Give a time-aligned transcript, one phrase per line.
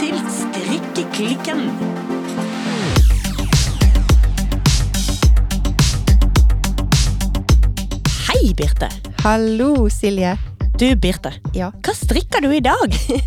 [0.00, 1.58] til Strikkeklikken.
[8.30, 8.88] Hei, Birte.
[9.24, 10.36] Hallo, Silje.
[10.80, 11.34] Du, Birte.
[11.52, 11.68] Ja.
[11.84, 12.96] Hva strikker du i dag?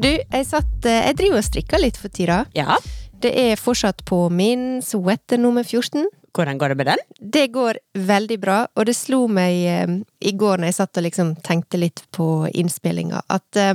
[0.00, 2.44] Du, jeg satt eh, Jeg driver og strikker litt for tida.
[2.56, 2.78] Ja,
[3.20, 6.06] Det er fortsatt på min sweater nummer 14.
[6.32, 7.02] hvordan går det med den?
[7.18, 11.04] Det går veldig bra, og det slo meg eh, i går når jeg satt og
[11.08, 13.74] liksom tenkte litt på innspillinga, at eh,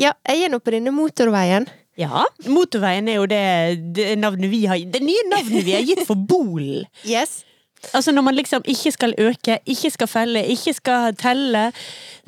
[0.00, 1.68] ja, jeg er nå på denne motorveien.
[2.00, 3.42] Ja, motorveien er jo det,
[3.92, 6.86] det navnet vi har Det nye navnet vi har gitt for Bolen.
[7.04, 7.42] Yes.
[7.96, 11.62] Altså når man liksom ikke skal øke, ikke skal felle, ikke skal telle.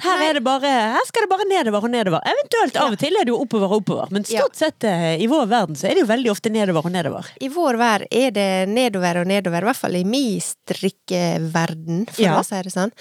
[0.01, 0.29] Her Nei.
[0.31, 2.25] er det bare Her skal det bare nedover og nedover.
[2.25, 5.29] Eventuelt av og til er det jo oppover og oppover, men stort sett eh, i
[5.29, 7.29] vår verden så er det jo veldig ofte nedover og nedover.
[7.45, 12.23] I vår vær er det nedover og nedover, i hvert fall i min strikkeverden, for
[12.25, 12.39] Ja.
[12.41, 12.93] å si det sånn.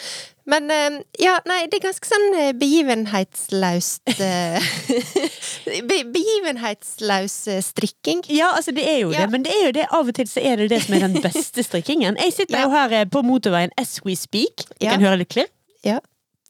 [0.52, 2.28] Men eh, ja, nei, det er ganske sånn
[2.60, 4.72] begivenhetslaust eh,
[5.90, 8.24] be Begivenhetsløs eh, strikking.
[8.34, 9.24] Ja, altså det er jo Ja.
[9.26, 11.06] det, men det er jo det av og til så er det det som er
[11.08, 12.18] den beste strikkingen.
[12.20, 12.66] Jeg sitter Ja.
[12.68, 14.66] jo her på motorveien as we speak.
[14.80, 15.50] Du kan høre litt klirr.
[15.88, 16.00] Ja.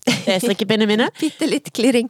[0.07, 1.09] Det er strikkepinnene mine.
[1.21, 2.09] Bitte litt klirring.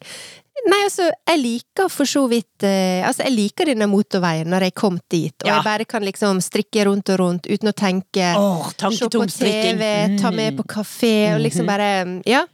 [0.62, 4.76] Nei, altså, jeg liker for så vidt eh, Altså, jeg liker denne motorveien når jeg
[4.78, 5.56] kom dit, og ja.
[5.56, 8.34] jeg bare kan liksom strikke rundt og rundt uten å tenke.
[8.38, 9.84] Åh, se på TV,
[10.22, 10.60] ta med mm.
[10.60, 11.46] på kafé, og mhm.
[11.48, 11.90] liksom bare
[12.30, 12.46] Ja.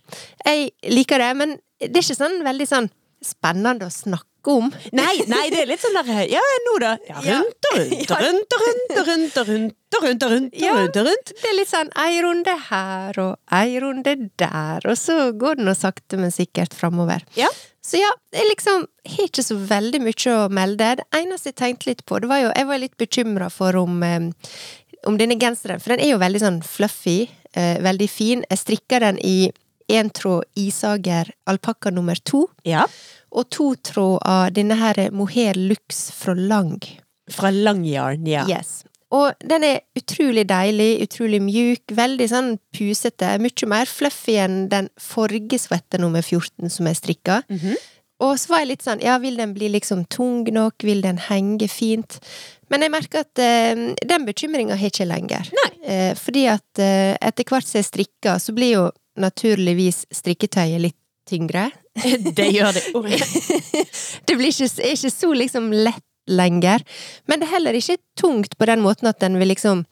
[0.45, 2.87] Jeg liker det, men det er ikke sånn veldig sånn
[3.23, 4.69] spennende å snakke om.
[4.95, 6.93] Nei, nei, det er litt sånn der Ja, nå da.
[7.09, 10.31] Ja, rundt og rundt og rundt og rundt og rundt og rundt og rundt og
[10.31, 10.53] rundt.
[10.61, 11.33] og rundt, og rundt.
[11.33, 15.67] Det er litt sånn ei runde her og ei runde der, og så går det
[15.67, 17.25] nå sakte, men sikkert framover.
[17.39, 17.49] Ja.
[17.87, 20.89] Så ja, det er liksom har ikke så veldig mye å melde.
[20.99, 24.01] Det eneste jeg tenkte litt på, det var jo Jeg var litt bekymra for om
[24.03, 24.27] eh,
[25.07, 28.43] om denne genseren, for den er jo veldig sånn fluffy, eh, veldig fin.
[28.49, 29.51] Jeg strikka den i
[29.87, 32.85] én tråd isager alpakka nummer to, Ja.
[33.31, 36.81] og to tråd av denne her mohair lux fra Lang.
[37.29, 38.45] Fra Langjern, ja.
[38.47, 38.83] Yes.
[39.15, 43.29] Og den er utrolig deilig, utrolig mjuk, veldig sånn pusete.
[43.39, 47.43] Mye mer fluffy enn den forrige sweater nummer 14 som jeg strikka.
[47.47, 47.77] Mhm.
[48.25, 51.19] Og så var jeg litt sånn, ja, vil den bli liksom tung nok, vil den
[51.21, 52.17] henge fint?
[52.71, 55.51] Men jeg merker at eh, den bekymringa har jeg ikke lenger.
[55.85, 58.87] Eh, fordi at eh, etter hvert som jeg strikker, så blir jo
[59.21, 60.97] naturligvis strikketøyet litt
[61.29, 61.69] tyngre.
[62.37, 62.83] Det gjør det.
[64.27, 66.83] Det blir ikke, er ikke så liksom lett lenger.
[67.27, 69.85] Men det er heller ikke tungt på den måten at den vil liksom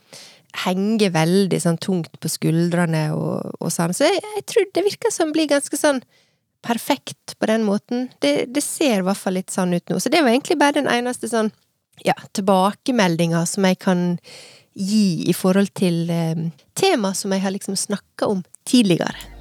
[0.65, 3.95] henge veldig sånn tungt på skuldrene og, og sånn.
[3.95, 6.01] Så jeg, jeg tror det virker som blir ganske sånn
[6.65, 8.09] perfekt på den måten.
[8.23, 9.99] Det, det ser i hvert fall litt sånn ut nå.
[9.99, 11.51] Så det var egentlig bare den eneste sånn
[12.03, 14.07] ja, tilbakemeldinga som jeg kan
[14.75, 19.34] gi i forhold til eh, tema som jeg har liksom snakka om tidligere.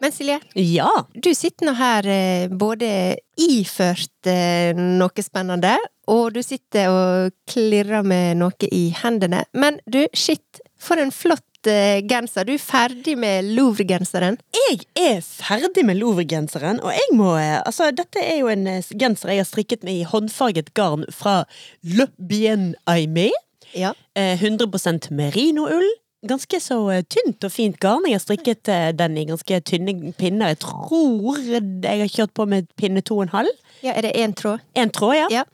[0.00, 0.90] Men Silje, Ja.
[1.14, 5.76] du sitter nå her eh, både iført eh, noe spennende,
[6.12, 9.44] og du sitter og klirrer med noe i hendene.
[9.56, 12.44] Men du, shit, for en flott eh, genser.
[12.46, 14.36] Du er ferdig med Louvre-genseren.
[14.68, 19.42] Jeg er ferdig med Louvre-genseren, og jeg må Altså, dette er jo en genser jeg
[19.42, 21.40] har strikket med i håndfarget garn fra
[21.82, 23.30] Le Bien Aimé.
[23.74, 23.94] Ja.
[24.14, 25.88] Eh, 100 merinoull.
[26.26, 28.06] Ganske så eh, tynt og fint garn.
[28.08, 30.54] Jeg har strikket eh, den i ganske tynne pinner.
[30.54, 33.52] Jeg tror jeg har kjørt på med pinne to og en halv.
[33.84, 34.60] ja, er det én tråd?
[34.74, 35.26] En tråd, ja.
[35.30, 35.44] Ja.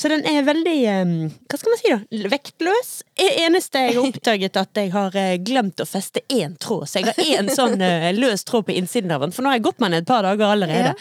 [0.00, 1.12] Så den er veldig eh,
[1.50, 2.28] Hva skal man si, da?
[2.32, 2.90] Vektløs.
[3.20, 5.16] E- Eneste jeg har oppdaget, at jeg har
[5.46, 6.88] glemt å feste én tråd.
[6.90, 7.78] Så jeg har én sånn
[8.18, 10.26] løs tråd på innsiden av den, for nå har jeg gått med den et par
[10.26, 10.92] dager allerede.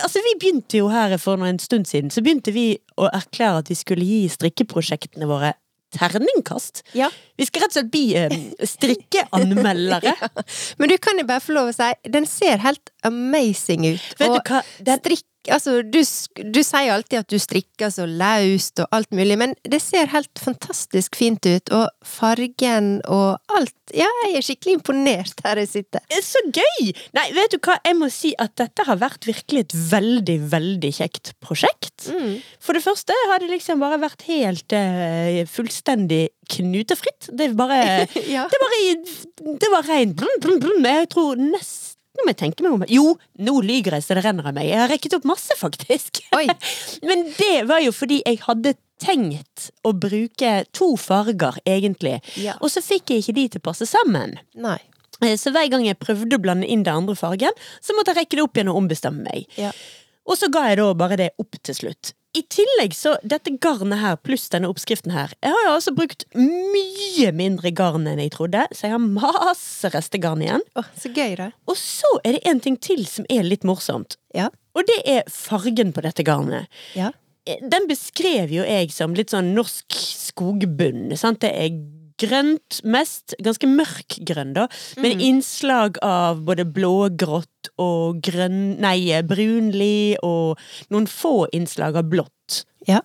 [0.00, 2.66] Altså, Vi begynte jo her for en stund siden, så begynte vi
[2.98, 5.54] å erklære at vi skulle gi strikkeprosjektene våre
[5.94, 6.82] terningkast.
[6.96, 7.10] Ja.
[7.38, 8.34] Vi skal rett og slett bli eh,
[8.66, 10.14] strikkeanmeldere.
[10.80, 14.06] Men du kan jo bare få lov å si, den ser helt amazing ut.
[14.18, 14.62] Vet og du hva?
[14.80, 16.00] Den, strikk Altså, du,
[16.52, 20.42] du sier alltid at du strikker så laust og alt mulig, men det ser helt
[20.42, 26.02] fantastisk fint ut, og fargen og alt Ja, jeg er skikkelig imponert her jeg sitter.
[26.10, 26.88] er så gøy!
[27.14, 30.90] Nei, vet du hva, jeg må si at dette har vært virkelig et veldig, veldig
[30.96, 32.08] kjekt prosjekt.
[32.10, 32.40] Mm.
[32.58, 37.30] For det første har det liksom bare vært helt uh, fullstendig knutefritt.
[37.30, 37.78] Det er bare
[38.36, 38.48] Ja.
[38.50, 38.74] Det var,
[39.62, 40.82] det var rein blum, blum, blum.
[40.90, 44.24] Jeg tror nesten Nå må jeg tenke meg om Jo, nå lyger jeg så det
[44.24, 44.68] renner av meg.
[44.70, 46.22] Jeg har rekket opp masse, faktisk.
[47.08, 52.14] Men det var jo fordi jeg hadde tenkt å bruke to farger, egentlig.
[52.40, 52.54] Ja.
[52.64, 54.38] Og så fikk jeg ikke de til å passe sammen.
[54.56, 54.78] Nei.
[55.20, 57.52] Eh, Så hver gang jeg prøvde å blande inn den andre fargen,
[57.84, 59.44] så måtte jeg rekke det opp igjen og ombestemme meg.
[59.60, 59.72] Ja.
[60.26, 62.14] Og så ga jeg da bare det opp til slutt.
[62.36, 66.26] I tillegg så dette garnet her, pluss denne oppskriften her Jeg har jo altså brukt
[66.36, 70.64] mye mindre garn enn jeg trodde, så jeg har masse restegarn igjen.
[70.76, 71.50] Oh, så gøy, da.
[71.70, 74.18] Og så er det en ting til som er litt morsomt.
[74.36, 74.50] Ja.
[74.76, 76.68] Og det er fargen på dette garnet.
[76.98, 77.12] Ja.
[77.48, 81.14] Eh, Den beskrev jo jeg som litt sånn norsk skogbunn.
[81.16, 81.40] Sant?
[81.44, 81.78] Det er
[82.20, 84.66] grønt mest, ganske mørk grønn, da,
[85.02, 90.60] med innslag av både blågrått og grønn Nei, brunlig og
[90.92, 92.62] noen få innslag av blått.
[92.88, 93.02] Ja.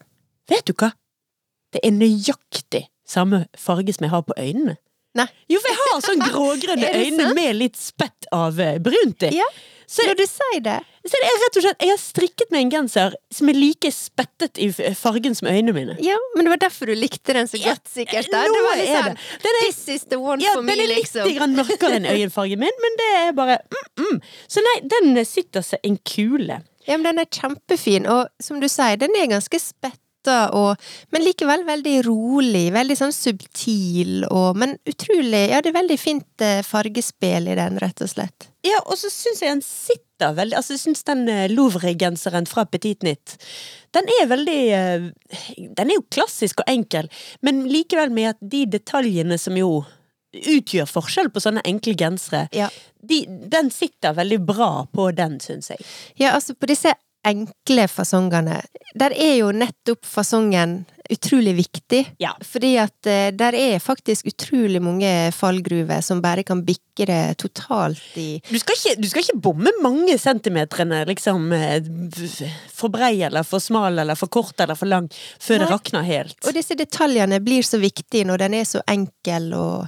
[0.51, 0.91] Vet du hva?
[1.71, 4.77] Det er nøyaktig samme farge som jeg har på øynene.
[5.17, 5.27] Nei.
[5.51, 7.35] Jo, for jeg har sånn grågrønne øyne sant?
[7.35, 9.35] med litt spett av eh, brunt i.
[9.41, 9.47] Ja.
[9.91, 10.77] Så, Når du sier det.
[11.03, 13.89] så det er rett og slett Jeg har strikket meg en genser som er like
[13.91, 15.95] spettet i fargen som øynene mine.
[15.99, 18.29] Ja, men det var derfor du likte den så godt, sikkert.
[18.31, 18.45] Da.
[18.47, 19.41] Nå Det var litt er sånn det.
[19.43, 20.79] Den er- This is the one Ja, for me, liksom.
[20.79, 21.35] den er litt liksom.
[21.41, 24.21] grann mørkere enn øyenfargen min, men det er bare mm, mm.
[24.47, 26.61] Så nei, den sitter seg en kule.
[26.87, 29.59] Ja, men den er kjempefin, og som du sier, den er ganske
[30.21, 30.77] spetta og
[31.11, 36.41] Men likevel veldig rolig, veldig sånn subtil og Men utrolig Ja, det er veldig fint
[36.41, 38.49] eh, fargespill i den, rett og slett.
[38.63, 42.65] Ja, og så syns jeg den sitter veldig Altså, jeg syns den eh, Louvre-genseren fra
[42.65, 43.37] Petit Nytt
[43.93, 45.09] Den er veldig eh,
[45.75, 47.09] Den er jo klassisk og enkel,
[47.41, 49.81] men likevel med at de detaljene som jo
[50.31, 52.69] utgjør forskjell på sånne enkle gensere, Ja.
[53.03, 55.81] de, den sitter veldig bra på den, syns jeg.
[56.15, 56.93] Ja, altså på disse
[57.27, 58.61] enkle fasongene,
[58.97, 62.01] der er jo nettopp fasongen utrolig viktig.
[62.17, 62.31] Ja.
[62.41, 68.17] Fordi at eh, der er faktisk utrolig mange fallgruver som bare kan bikke det totalt
[68.19, 71.81] i Du skal ikke, du skal ikke bomme mange centimeterne liksom eh,
[72.71, 75.09] for brei eller for smal eller for kort eller for lang,
[75.39, 76.37] før det rakner helt.
[76.45, 79.87] Og disse detaljene blir så viktige når den er så enkel og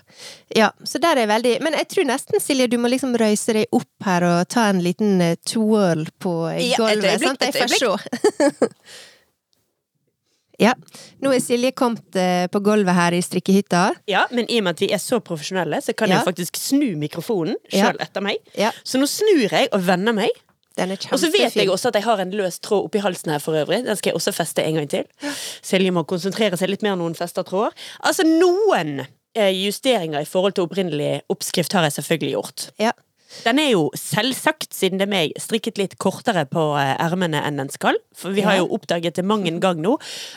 [0.54, 3.72] Ja, så der er veldig Men jeg tror nesten, Silje, du må liksom røyse deg
[3.74, 7.48] opp her og ta en liten eh, twirl på gulvet, Ja, et øyeblikk, sant?
[7.48, 8.84] Jeg et får se.
[10.60, 10.74] ja.
[11.22, 13.92] Nå er Silje kommet eh, på gulvet her i strikkehytta.
[14.08, 16.20] Ja, men i og med at vi er så profesjonelle, så kan Ja.
[16.22, 17.92] jeg faktisk snu mikrofonen Ja.
[18.00, 18.38] etter meg.
[18.58, 20.30] Ja, Så nå snur jeg og vender meg.
[20.76, 23.40] den Og så vet jeg også at jeg har en løs tråd oppi halsen her
[23.40, 23.84] for øvrig.
[23.86, 25.04] Den skal jeg også feste en gang til.
[25.62, 27.72] Silje må konsentrere seg litt mer når hun fester tråder.
[28.04, 32.70] Altså, noen eh, justeringer i forhold til opprinnelig oppskrift har jeg selvfølgelig gjort.
[32.80, 32.92] Ja.
[33.44, 37.58] Den er jo selvsagt, siden det er meg, strikket litt kortere på eh, ermene enn
[37.62, 37.98] den skal.
[38.16, 39.96] For vi har jo oppdaget det mang en gang nå,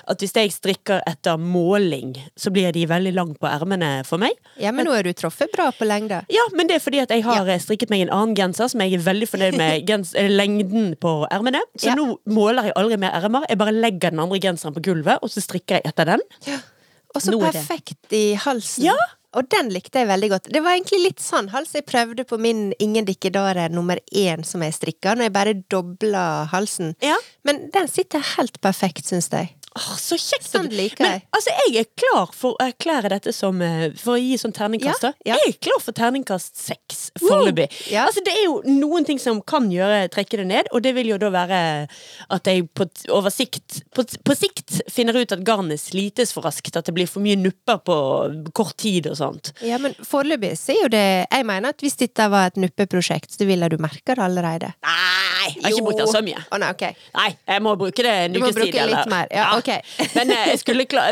[0.09, 4.33] at hvis jeg strikker etter måling, så blir de veldig langt på ermene for meg.
[4.61, 6.23] ja, men nå er du truffet bra på lengde.
[6.33, 8.81] Ja, men det er fordi at jeg har eh, strikket meg en annen genser som
[8.85, 11.63] jeg er veldig fornøyd med eh, lengden på ermene.
[11.77, 11.95] Så Ja.
[11.99, 13.45] nå måler jeg aldri mer ermer.
[13.49, 16.25] Jeg bare legger den andre genseren på gulvet, og så strikker jeg etter den.
[17.17, 18.85] Og så er perfekt i halsen.
[18.91, 18.97] Ja.
[19.37, 20.51] Og den likte jeg veldig godt.
[20.53, 24.65] Det var egentlig litt sånn hals jeg prøvde på min Ingen dikkedare nummer én som
[24.65, 26.95] jeg strikka, når jeg bare dobla halsen.
[27.05, 27.17] Ja.
[27.47, 29.53] Men den sitter helt perfekt, syns jeg.
[29.77, 30.47] Åh, så kjekt!
[30.49, 31.23] Sånn liker Men jeg.
[31.37, 35.03] altså, jeg er klar for å erklære dette som eh, For å gi sånn terningkast,
[35.05, 35.11] da.
[35.27, 35.37] ja.
[35.43, 37.67] Jeg er klar for terningkast seks foreløpig.
[37.93, 38.07] Ja.
[38.09, 41.11] Altså, det er jo noen ting som kan gjøre trekke det ned, og det vil
[41.13, 41.61] jo da være
[42.33, 46.73] at jeg på, over sikt på, på sikt finner ut at garnet slites for raskt,
[46.79, 47.97] at det blir for mye nupper på
[48.57, 49.53] kort tid og sånt.
[49.67, 53.35] Ja, men foreløpig så er jo det Jeg mener at hvis dette var et nuppeprosjekt,
[53.37, 54.73] så ville du merke det allerede.
[54.87, 56.41] Nei, jeg har ikke brukt det så mye.
[56.49, 56.85] Å nei, ok.
[57.17, 58.41] Nei, jeg må bruke det en ukes tid.
[58.41, 59.29] Du må bruke litt eller- mer.
[59.35, 59.66] Ja, ok.
[60.17, 60.61] Men eh, jeg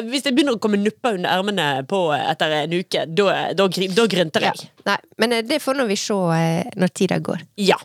[0.09, 1.69] hvis det begynner å komme nupper under ermene
[2.17, 3.67] eh, etter en uke, da,
[4.11, 4.65] grynter jeg.
[4.65, 4.73] Ja.
[4.93, 6.21] Nei, men eh, det får vi se
[6.81, 7.45] når tida går.
[7.61, 7.79] Ja.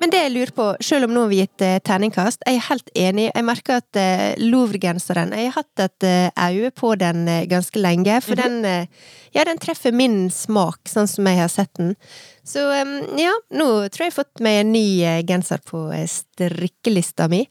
[0.00, 2.66] Men det jeg lurer på, selv om nå har vi gitt eh, terningkast, jeg er
[2.70, 3.26] helt enig.
[3.34, 8.20] Jeg merker at eh, Louvre-genseren Jeg har hatt et eh, øye på den ganske lenge,
[8.24, 8.42] for Mhm.
[8.42, 8.86] den eh,
[9.36, 11.92] Ja, den treffer min smak, sånn som jeg har sett den.
[12.42, 12.58] Så
[13.20, 17.44] ja, nå tror jeg jeg har fått meg en ny genser på strikkelista mi.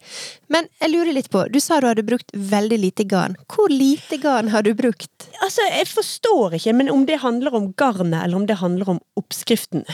[0.52, 3.38] Men jeg lurer litt på, du sa du hadde brukt veldig lite garn.
[3.48, 5.30] Hvor lite garn har du brukt?
[5.40, 9.00] Altså, jeg forstår ikke, men om det handler om garnet, eller om det handler om
[9.16, 9.86] oppskriften.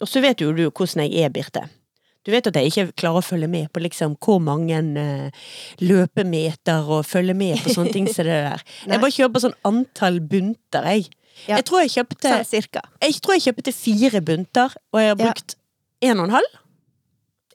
[0.00, 1.64] Og så vet jo du hvordan jeg er, Birte.
[2.26, 5.46] Du vet at jeg ikke klarer å følge med på liksom hvor mange uh,
[5.80, 8.64] løpemeter og følge med på sånne ting som det der.
[8.90, 11.08] Jeg bare kjøper sånn antall bunter, jeg.
[11.46, 11.56] Ja.
[11.56, 12.82] Jeg tror jeg kjøpte Sånn cirka.
[13.00, 15.54] Jeg tror jeg kjøpte fire bunter, og jeg har brukt brukt
[16.04, 16.58] en og en halv.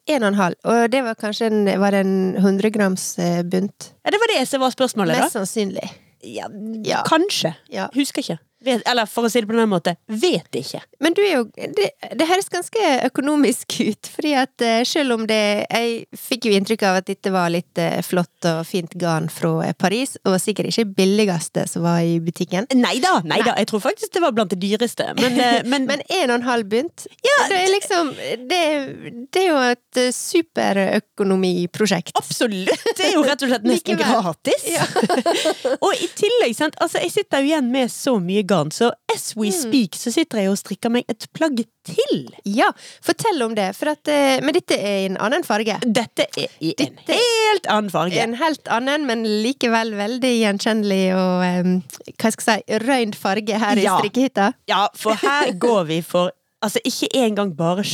[0.06, 0.58] En og en halv.
[0.70, 3.92] Og det var kanskje en, var det en 100 grams eh, bunt.
[4.02, 5.40] Ja, det var det som var spørsmålet, Mest da.
[5.44, 5.86] sannsynlig.
[6.26, 6.48] Ja,
[6.86, 7.04] Ja.
[7.06, 7.54] Kanskje.
[7.70, 7.86] Ja.
[7.94, 8.38] Husker ikke.
[8.66, 10.80] Vet, eller for å si det på den måten, vet ikke.
[11.02, 15.26] Men du er jo Det, det høres ganske økonomisk ut, fordi at eh, selv om
[15.28, 19.28] det Jeg fikk jo inntrykk av at dette var litt eh, flott og fint garn
[19.32, 22.66] fra eh, Paris, og sikkert ikke billigste som var i butikken.
[22.76, 23.54] Nei da, nei da.
[23.60, 25.08] Jeg tror faktisk det var blant det dyreste.
[25.20, 25.38] Men,
[25.70, 27.06] men, Men en og en halv bunt?
[27.46, 28.10] det er liksom
[28.50, 28.62] det,
[29.32, 32.14] det er jo et superøkonomiprosjekt.
[32.18, 32.72] absolutt!
[32.96, 34.66] Det er jo rett og slett nesten gratis.
[34.70, 34.84] Ja.
[35.84, 39.34] og i tillegg, sant, altså jeg sitter jo igjen med så mye garn, så as
[39.36, 39.52] we Mm.
[39.52, 42.28] speak så sitter jeg og strikker meg et plagg til.
[42.44, 42.70] Ja,
[43.04, 45.76] fortell om det, for at eh, Men dette er i en annen farge.
[45.84, 48.16] Dette er i en Dette- helt annen farge.
[48.22, 51.82] En helt annen, men likevel veldig gjenkjennelig og um,
[52.18, 54.52] hva skal jeg si, røynd farge her i strikkehytta.
[54.68, 56.32] Ja, for her går vi for
[56.64, 57.84] Altså, ikke engang bare.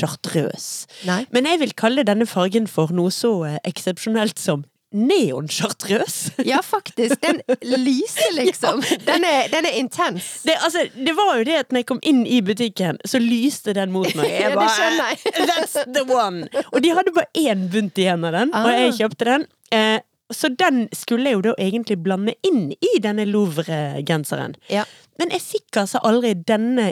[1.04, 1.26] Nei.
[1.32, 6.32] Men jeg vil kalle denne fargen for noe så eh, eksepsjonelt som neonchartreuse.
[6.44, 7.20] Ja, faktisk.
[7.22, 7.40] Den
[7.84, 8.82] lyser, liksom.
[9.06, 10.42] Den er, den er intens.
[10.46, 13.74] Det, altså, det var jo det at når jeg kom inn i butikken, så lyste
[13.78, 14.28] den mot meg.
[14.42, 15.34] Ja, Jeg det skjønner jeg.
[15.50, 16.46] That's the one!
[16.72, 18.96] Og de hadde bare én bunt igjen av den, og jeg Ah.
[19.02, 19.44] kjøpte den.
[19.72, 19.98] Eh,
[20.32, 24.54] så den skulle jeg jo da egentlig blande inn i denne Louvre-genseren.
[24.72, 24.84] Ja.
[25.20, 26.86] Men jeg fikk altså aldri denne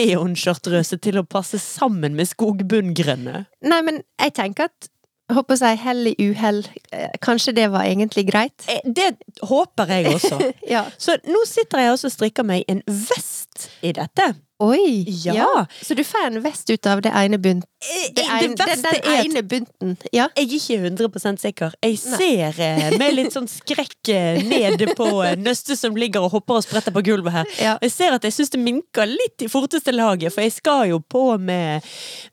[0.00, 3.44] neonskjørtrøse til å passe sammen med skogbunngrønne.
[3.66, 4.88] Nei, men jeg tenker at
[5.34, 6.62] Håper å si hell i uhell.
[6.92, 8.66] eh, Kanskje det var egentlig greit?
[8.68, 9.14] Eh, Det
[9.46, 10.38] håper jeg også.
[10.74, 10.84] Ja.
[10.98, 14.32] Så nå sitter jeg også og strikker meg en vest i dette.
[14.60, 15.04] Oi!
[15.24, 15.66] Ja.
[15.80, 17.64] Så du får en vest ut av det ene bunt...
[17.80, 19.96] Eh, det den, den ene bunten.
[20.12, 20.26] Ja.
[20.36, 21.76] Jeg er ikke 100% sikker.
[21.82, 22.98] Jeg ser Nei.
[23.00, 26.92] med litt sånn skrekk eh, ned på eh, nøstet som ligger og hopper og spretter
[26.92, 27.54] på gulvet her.
[27.56, 27.76] Ja.
[27.80, 30.98] Jeg ser at jeg syns det minker litt i forteste laget, for jeg skal jo
[31.00, 31.86] på med,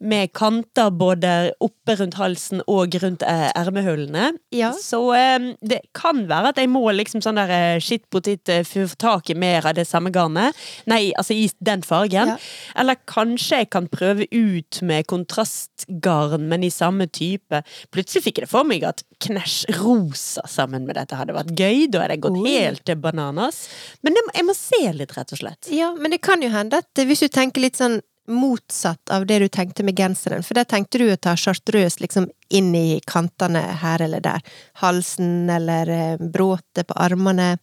[0.04, 4.34] med kanter både oppe rundt halsen og rundt eh, ermehullene.
[4.52, 4.74] Ja.
[4.76, 8.66] Så eh, det kan være at jeg må liksom sånn der eh, shit potet eh,
[8.68, 10.60] få tak i mer av det samme garnet.
[10.92, 12.36] Nei, altså i den fargen.
[12.76, 15.08] Eller kanskje jeg kan prøve ut med
[15.38, 17.64] kontrastgarn, men i samme type.
[17.92, 21.88] Plutselig fikk jeg det for meg at knæsj rosa sammen med dette hadde vært gøy.
[21.92, 23.68] Da hadde jeg gått helt til bananas.
[24.02, 25.72] Men det, jeg må se litt, rett og slett.
[25.72, 29.40] Ja, men det kan jo hende at hvis du tenker litt sånn motsatt av det
[29.40, 33.62] du tenkte med genseren, for der tenkte du å ta chartreuse liksom inn i kantene
[33.80, 34.44] her eller der.
[34.82, 37.54] Halsen eller eh, bråtet på armene.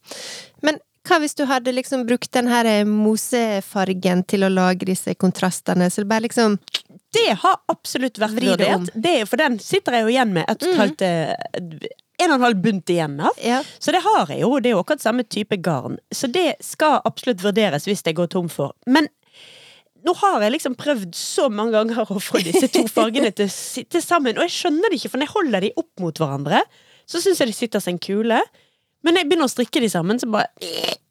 [0.65, 5.13] Men hva hvis du hadde liksom brukt den her eh, mosefargen til å lage disse
[5.21, 6.57] kontrastene, så det bare liksom
[7.15, 8.89] Det har absolutt vært vurdert.
[8.93, 9.29] det er.
[9.29, 11.91] For den sitter jeg jo igjen med et og et halvt eh,
[12.23, 13.35] En og en halv bunt igjen av.
[13.43, 13.57] Ja.
[13.79, 15.97] Så det har jeg jo, det er jo akkurat samme type garn.
[16.15, 18.71] Så det skal absolutt vurderes hvis jeg går tom for.
[18.87, 19.09] Men
[20.05, 23.51] nå har jeg liksom prøvd så mange ganger å få disse to fargene til å
[23.51, 26.61] sitte sammen, og jeg skjønner det ikke, for når jeg holder de opp mot hverandre,
[27.09, 28.37] så syns jeg de sitter som en kule.
[29.05, 30.49] Men når jeg begynner å strikke de sammen, så bare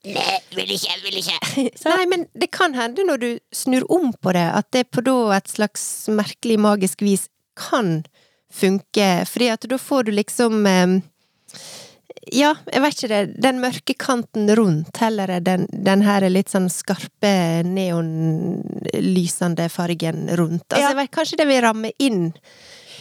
[0.05, 1.39] Nei, vil ikke, vil ikke.
[1.81, 5.01] Så, Nei, men det kan hende når du snur om på det, at det på
[5.07, 8.03] da et slags merkelig, magisk vis kan
[8.53, 10.67] funke, fordi at da får du liksom
[12.35, 16.53] Ja, jeg vet ikke det, den mørke kanten rundt, heller er den, den her litt
[16.53, 17.33] sånn skarpe,
[17.69, 20.65] neonlysende fargen rundt.
[20.71, 20.89] Altså, Ja.
[20.93, 22.33] jeg vet, kanskje det vil ramme inn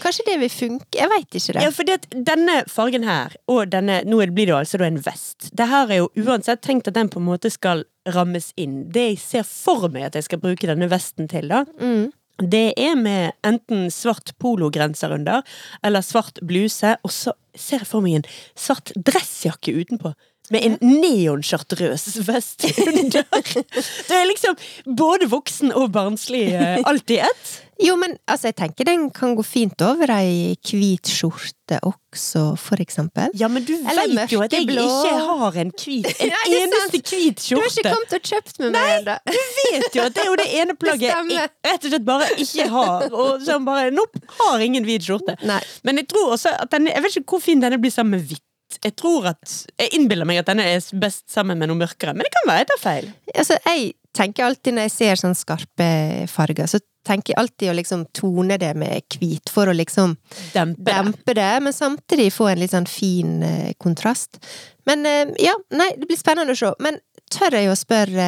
[0.03, 1.61] Kanskje det vil funke, jeg veit ikke det.
[1.63, 1.87] Ja, for
[2.27, 5.49] denne fargen her, og denne Nå blir det altså en vest.
[5.55, 8.81] Det her er jo uansett tenkt at den på en måte skal rammes inn.
[8.91, 12.11] Det jeg ser for meg at jeg skal bruke denne vesten til, da, Mm.
[12.49, 15.41] det er med enten svart pologrenser under,
[15.83, 18.25] eller svart bluse, og så ser jeg for meg en
[18.57, 20.13] svart dressjakke utenpå.
[20.51, 23.23] Med en neonchartreuse vest under.
[24.09, 24.57] Det er liksom
[24.97, 27.53] både voksen og barnslig eh, alt i ett.
[27.81, 32.81] Jo, men altså, jeg tenker den kan gå fint over ei hvit skjorte også, for
[32.83, 33.33] eksempel.
[33.39, 37.01] Ja, men du Eller vet jo at jeg ikke har en hvit En ja, eneste
[37.01, 39.17] hvit Du har ikke kommet og kjøpt med meg ennå.
[39.25, 42.29] Du vet jo at det er jo det ene plagget jeg rett og slett bare
[42.37, 43.07] ikke har.
[43.09, 45.35] Og som bare Nope, har ingen hvit skjorte.
[45.47, 45.59] Nei.
[45.83, 48.27] Men jeg tror også at den Jeg vet ikke hvor fin denne blir sammen med
[48.29, 48.45] hvitt.
[48.81, 52.25] Jeg tror at Jeg innbiller meg at denne er best sammen med noe mørkere, men
[52.25, 53.11] det kan være jeg tar feil.
[53.33, 55.87] Altså, jeg tenker alltid når jeg ser sånne skarpe
[56.29, 60.15] farger, så tenker jeg alltid å liksom tone det med hvit, for å liksom
[60.53, 64.39] Dempe dempe det, men samtidig få en litt sånn fin eh, kontrast.
[64.87, 66.71] Men eh, ja, nei, det blir spennende å se.
[66.83, 67.01] Men
[67.33, 68.27] tør jeg å spørre,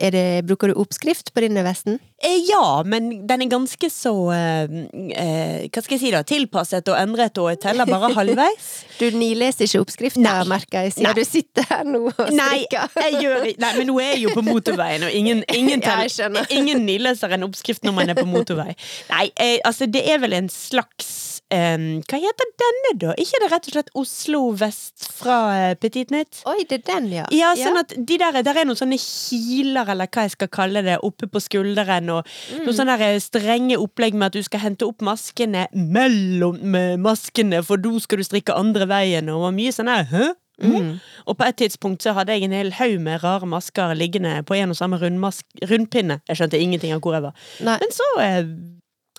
[0.00, 1.98] er det, bruker du oppskrift på denne vesten?
[2.22, 4.72] Eh, ja, men den er ganske så eh,
[5.16, 6.20] eh, Hva skal jeg si da?
[6.28, 8.66] Tilpasset og endret, og jeg teller bare halvveis.
[8.98, 10.44] Du nileser ikke oppskrifta, Nei.
[10.52, 11.14] merker jeg, siden Nei.
[11.16, 13.00] du sitter her nå og Nei, strikker.
[13.06, 16.44] jeg gjør Nei, men nå er jeg jo på motorveien, og ingen, ingen, teller- ja,
[16.60, 18.74] ingen nileser en oppskrift når man er på motorvei.
[19.14, 21.16] Nei, eh, altså det er vel en slags
[21.50, 23.14] Um, Hva heter denne, da?
[23.18, 26.44] Ikke det rett og slett Oslo vest fra Petit Nytt?
[26.46, 27.24] Oi, det er den, ja.
[27.34, 30.84] Ja, sånn at de der, der er noen sånne kiler, eller hva jeg skal kalle
[30.86, 32.64] det, oppe på skulderen, og Mm.
[32.66, 36.58] noen sånne strenge opplegg med at du skal hente opp maskene mellom
[37.00, 40.32] maskene, for da skal du strikke andre veien, og mye sånn her, hæ?
[40.60, 40.98] Mm.
[41.26, 44.58] Og på et tidspunkt så hadde jeg en hel haug med rare masker liggende på
[44.58, 46.20] en og samme rundpinne.
[46.28, 47.32] Jeg skjønte ingenting av hvor jeg var.
[47.64, 47.78] Nei.
[47.80, 48.44] Men så eh,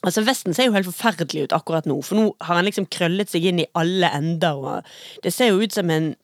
[0.02, 3.30] Altså, Vesten ser jo helt forferdelig ut akkurat nå, for nå har han liksom krøllet
[3.30, 6.16] seg inn i alle ender, og det ser jo ut som en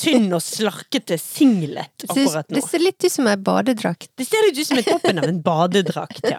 [0.00, 2.56] tynn og slarkete singlet akkurat nå.
[2.56, 4.08] Det ser litt ut som ei badedrakt.
[4.16, 6.38] Det ser litt ut som toppen av en badedrakt, ja.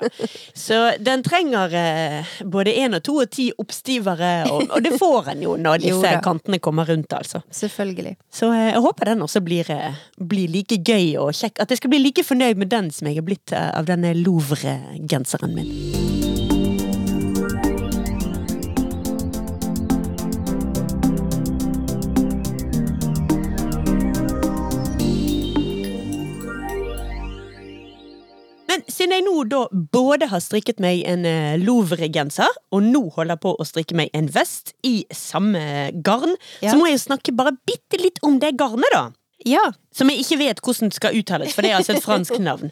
[0.58, 5.32] Så den trenger eh, både én og to og ti oppstivere, og, og det får
[5.36, 7.44] en jo når disse jo, kantene kommer rundt, altså.
[7.54, 8.16] Selvfølgelig.
[8.34, 11.62] Så eh, jeg håper den også blir, eh, blir like gøy og kjekk.
[11.62, 14.16] At jeg skal bli like fornøyd med den som jeg er blitt eh, av denne
[14.18, 16.25] Louvre-genseren min.
[28.92, 29.64] Siden jeg nå da
[29.94, 34.28] både har strikket meg en eh, Louvre-genser, og nå holder på å strikke meg en
[34.34, 36.72] vest i samme garn, Ja.
[36.72, 39.08] så må jeg jo snakke bare bitte litt om det garnet, da.
[39.46, 39.66] Ja.
[39.94, 42.72] Som jeg ikke vet hvordan det skal uttales, for det er altså et fransk navn.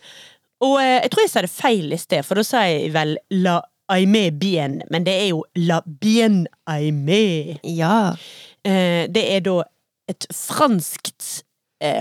[0.64, 3.18] Og eh, jeg tror jeg sa det feil i sted, for da sa jeg vel
[3.44, 3.60] la
[3.92, 7.58] aimé bien, men det er jo la bien aimé.
[7.68, 8.16] Ja.
[8.64, 9.58] Eh, det er da
[10.10, 11.44] et franskt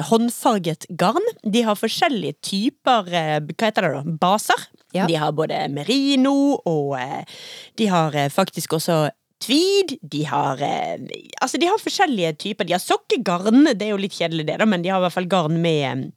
[0.09, 1.25] håndfarget garn.
[1.43, 4.69] De har forskjellige typer eh, hva heter det da, baser.
[4.93, 5.07] Ja.
[5.09, 7.25] De har både merino, og eh,
[7.81, 9.07] de har eh, faktisk også
[9.43, 9.97] tweed.
[10.03, 11.01] De har eh,
[11.41, 12.69] Altså, de har forskjellige typer.
[12.69, 15.17] De har sokkegarn, det er jo litt kjedelig det, da, men de har i hvert
[15.17, 16.13] fall garn med,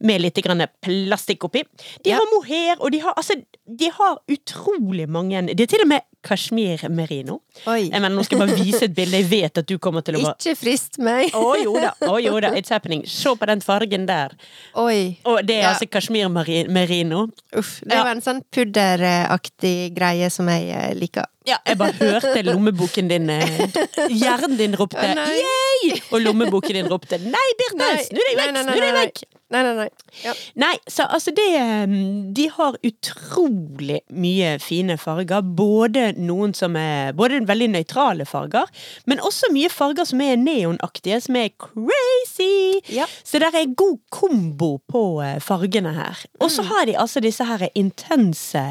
[0.00, 0.34] med litt
[0.82, 1.62] plastikk oppi.
[2.04, 2.16] De Ja.
[2.16, 3.34] har mohair, og de har altså
[3.70, 7.40] De har utrolig mange De er til og med Kashmir merino.
[7.66, 7.88] Oi.
[7.88, 9.16] Jeg mener, nå skal jeg bare vise et bilde.
[9.16, 11.30] Jeg vet at du kommer til å bare Ikke frist meg.
[11.32, 13.04] å jo da, å jo da, it's happening.
[13.06, 14.34] Se på den fargen der.
[14.76, 15.18] Oi.
[15.24, 15.68] Og det er Ja.
[15.72, 16.28] altså Kashmir
[16.68, 17.28] merino.
[17.56, 17.80] Uff.
[17.86, 18.02] Det Ja.
[18.02, 21.24] var en sånn pudderaktig greie som jeg eh, liker.
[21.48, 23.66] Ja, jeg bare hørte lommeboken din eh,
[24.10, 26.00] Hjernen din ropte yay!
[26.12, 29.22] Og lommeboken din ropte nei, Birte, snu deg vekk, snu deg vekk!
[29.50, 29.88] Nei, nei, nei.
[30.22, 30.32] Ja.
[30.62, 31.94] Nei, så altså det eh,
[32.36, 35.42] De har utrolig mye fine farger.
[35.42, 38.70] Både noen som er Både veldig nøytrale farger,
[39.10, 42.78] men også mye farger som er neonaktige, som er crazy!
[42.94, 43.08] Ja.
[43.26, 46.22] Så det er god kombo på eh, fargene her.
[46.40, 48.62] Og så har de altså disse her intense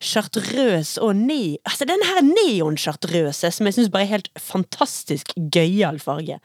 [0.00, 1.58] chartreuse og ne...
[1.68, 6.40] Altså denne her neonchartreuse, som jeg syns bare er helt fantastisk gøyal farge.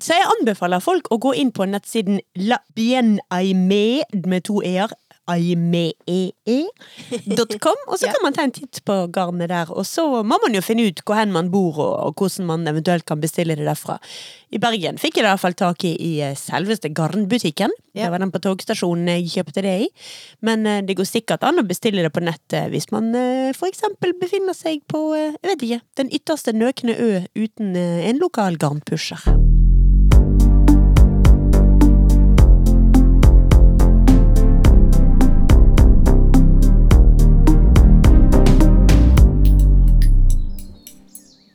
[0.00, 4.92] Så jeg anbefaler folk å gå inn på nettsiden La Bien Aimé med to e-er.
[5.30, 6.00] Aimee.com,
[7.86, 9.70] og så kan man ta en titt på garnet der.
[9.70, 13.06] Og så må man jo finne ut hvor hen man bor, og, hvordan man eventuelt
[13.06, 13.96] kan bestille det derfra.
[14.50, 17.70] I Bergen fikk jeg i hvert fall tak i i eh, selveste garnbutikken.
[17.92, 18.04] Ja.
[18.06, 19.88] Det var den på togstasjonen jeg kjøpte det i.
[20.46, 23.70] Men eh, det går sikkert an å bestille det på nettet hvis man eh, for
[23.70, 29.49] eksempel befinner seg på, jeg vet ikke, den ytterste nøkne ø uten en lokal garnpusher.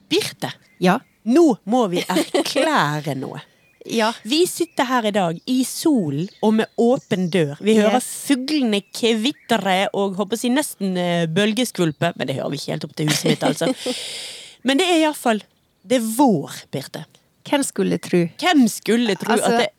[0.10, 1.00] Birte, Ja.
[1.26, 3.41] nå må vi erklære noe.
[3.86, 4.08] Ja.
[4.26, 7.52] Vi sitter her i dag i solen og med åpen dør.
[7.62, 8.08] Vi hører Yes.
[8.26, 12.10] fuglene kvitre og håper å si nesten eh, bølgeskvulpe.
[12.18, 13.70] Men det hører vi ikke helt opp til huset mitt, altså.
[14.65, 15.44] Men det er iallfall
[15.86, 17.04] Det er vår, Birte.
[17.46, 18.24] Hvem skulle tro?
[18.41, 19.70] Hvem skulle tro Altså, at det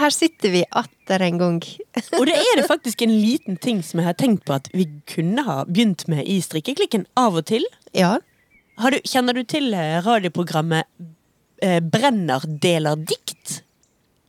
[0.00, 1.60] her sitter vi atter en gang.
[2.18, 4.86] Og det er det faktisk en liten ting som jeg har tenkt på at vi
[5.10, 7.68] kunne ha begynt med i strikkeklikken av og til.
[7.92, 8.14] Ja.
[8.80, 10.86] Har du, kjenner du til eh, radioprogrammet
[11.62, 13.60] eh, Brenner deler dikt?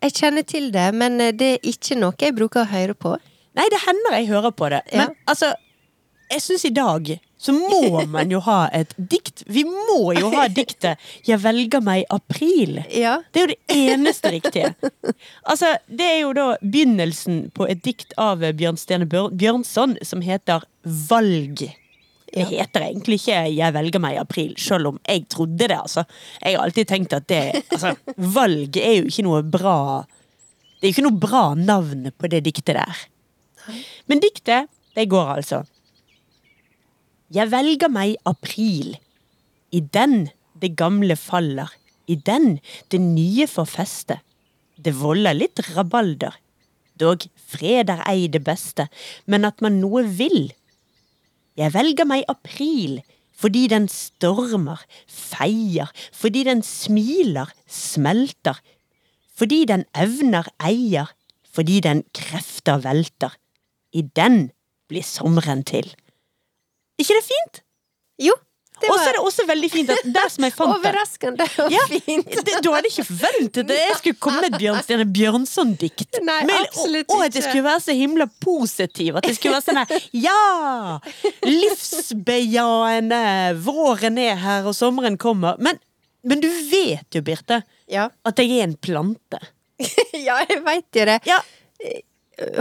[0.01, 3.15] Jeg kjenner til det, men eh, det er ikke noe jeg bruker å høre på.
[3.57, 4.81] Nei, det hender jeg hører på det.
[4.91, 5.05] Ja.
[5.05, 5.53] Men altså,
[6.31, 9.43] jeg syns i dag så må man jo ha et dikt.
[9.49, 12.83] Vi må jo ha diktet 'Jeg velger meg april'.
[12.93, 13.17] Ja.
[13.33, 14.73] Det er jo det eneste riktige.
[15.43, 20.61] Altså, Det er jo da begynnelsen på et dikt av Bjørnstene Bjør- Bjørnson som heter
[20.85, 21.71] 'Valg'.
[22.31, 25.71] Det heter egentlig ikke 'Jeg velger meg i april', selv om jeg trodde det.
[25.71, 26.03] altså.
[26.41, 30.05] Jeg har alltid tenkt at det altså, Valg er jo ikke noe bra
[30.79, 32.97] Det er jo ikke noe bra navn på det diktet der.
[34.07, 35.63] Men diktet det går altså.
[37.31, 38.97] Jeg velger meg april.
[39.71, 40.29] I den
[40.61, 41.69] det gamle faller.
[42.07, 42.59] I den
[42.91, 44.19] det nye får feste.
[44.75, 46.33] Det volder litt rabalder.
[46.99, 48.87] Dog fred er ei det beste,
[49.25, 50.51] men at man noe vil.
[51.59, 53.01] Jeg velger meg april,
[53.35, 58.61] fordi den stormer, feier, fordi den smiler, smelter,
[59.35, 61.11] fordi den evner eier,
[61.51, 63.35] fordi den krefter velter.
[63.91, 64.51] I den
[64.87, 65.89] blir sommeren til.
[66.99, 67.63] ikke det fint?
[68.21, 68.35] Jo,
[68.89, 71.83] Og så er det også veldig fint at der som jeg fant overraskende og Ja,
[71.91, 72.31] fint.
[72.47, 76.19] det, Du hadde ikke forventet det jeg skulle komme med Bjørnstjerne Bjørnson-dikt.
[76.21, 79.15] Og, at det skulle være så himla positiv.
[79.19, 80.99] At det skulle være sånn her Ja!
[81.45, 83.21] Livsbejaende.
[83.65, 85.57] Våren er her, og sommeren kommer.
[85.61, 85.79] Men,
[86.23, 88.09] men du vet jo, Birte, Ja.
[88.25, 89.39] at jeg er en plante.
[90.27, 91.19] ja, jeg veit jo det.
[91.27, 91.39] Ja,
[91.81, 92.03] Jeg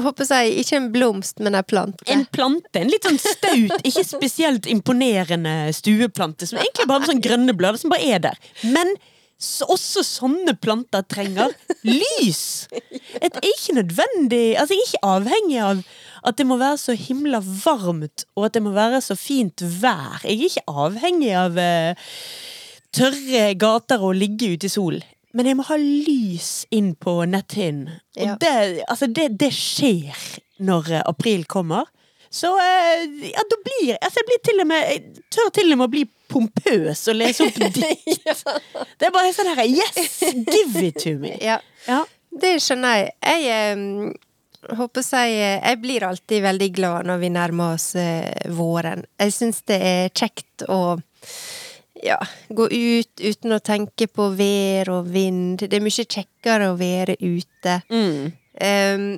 [0.04, 2.04] håper jeg, ikke en blomst, men en plante.
[2.12, 2.80] En plante.
[2.80, 6.48] En litt sånn staut, ikke spesielt imponerende stueplante.
[6.48, 8.38] Som egentlig bare har sånn grønne blader som bare er der.
[8.66, 8.94] Men
[9.40, 11.54] så også sånne planter trenger
[11.88, 12.68] lys!
[12.70, 15.80] Et er ikke nødvendig Altså, jeg er ikke avhengig av
[16.28, 20.20] at det må være så himla varmt, og at det må være så fint vær.
[20.20, 22.10] Jeg er ikke avhengig av uh,
[22.92, 25.06] tørre gater og ligge ute i solen.
[25.32, 28.00] Men jeg må ha lys inn på netthinnen.
[28.18, 28.36] Og Ja.
[28.40, 30.16] det, altså det, det skjer
[30.58, 31.86] når eh, april kommer.
[32.30, 35.78] Så eh, ja, da blir Altså, jeg blir til og med Jeg tør til og
[35.80, 38.26] med å bli pompøs og lese opp dikt.
[39.00, 40.20] Det er bare sånn her Yes!
[40.46, 41.32] Give it to me!
[41.42, 41.56] Ja,
[41.88, 42.04] Ja.
[42.30, 43.14] det skjønner jeg.
[43.26, 44.12] Jeg um,
[44.78, 49.02] håper å si Jeg blir alltid veldig glad når vi nærmer oss uh, våren.
[49.18, 50.80] Jeg syns det er kjekt å
[52.02, 55.64] ja, gå ut uten å tenke på vær og vind.
[55.66, 57.80] Det er mye kjekkere å være ute.
[57.92, 58.30] Mm.
[58.60, 59.08] Um,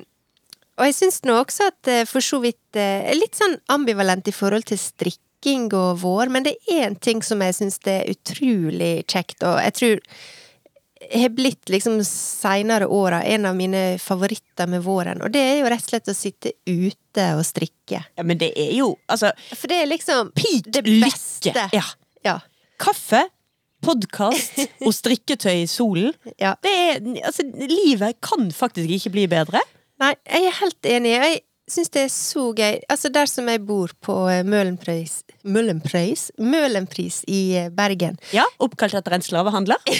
[0.79, 4.25] og jeg syns nå også at eh, for så vidt eh, er litt sånn ambivalent
[4.29, 8.09] i forhold til strikking og vår, men det er én ting som jeg syns er
[8.09, 10.01] utrolig kjekt, og jeg tror
[11.13, 15.69] har blitt liksom seinere åra en av mine favoritter med våren, og det er jo
[15.71, 17.99] rett og slett å sitte ute og strikke.
[18.01, 21.67] ja, men det er jo Altså, For det er liksom peak det lykke!
[21.75, 21.83] Ja.
[22.23, 22.39] Ja.
[22.81, 23.23] Kaffe,
[23.83, 26.13] podkast og strikketøy i solen.
[26.39, 26.55] ja.
[26.63, 29.61] Det er Altså, livet kan faktisk ikke bli bedre.
[30.01, 31.11] Nei, jeg er helt enig.
[31.13, 32.79] Jeg syns det er så gøy.
[32.91, 36.29] Altså, der som jeg bor på eh, Møhlenpris Møhlenpris?
[36.39, 38.17] Møhlenpris i eh, Bergen.
[38.35, 39.79] Ja, Oppkalt etter en slavehandler.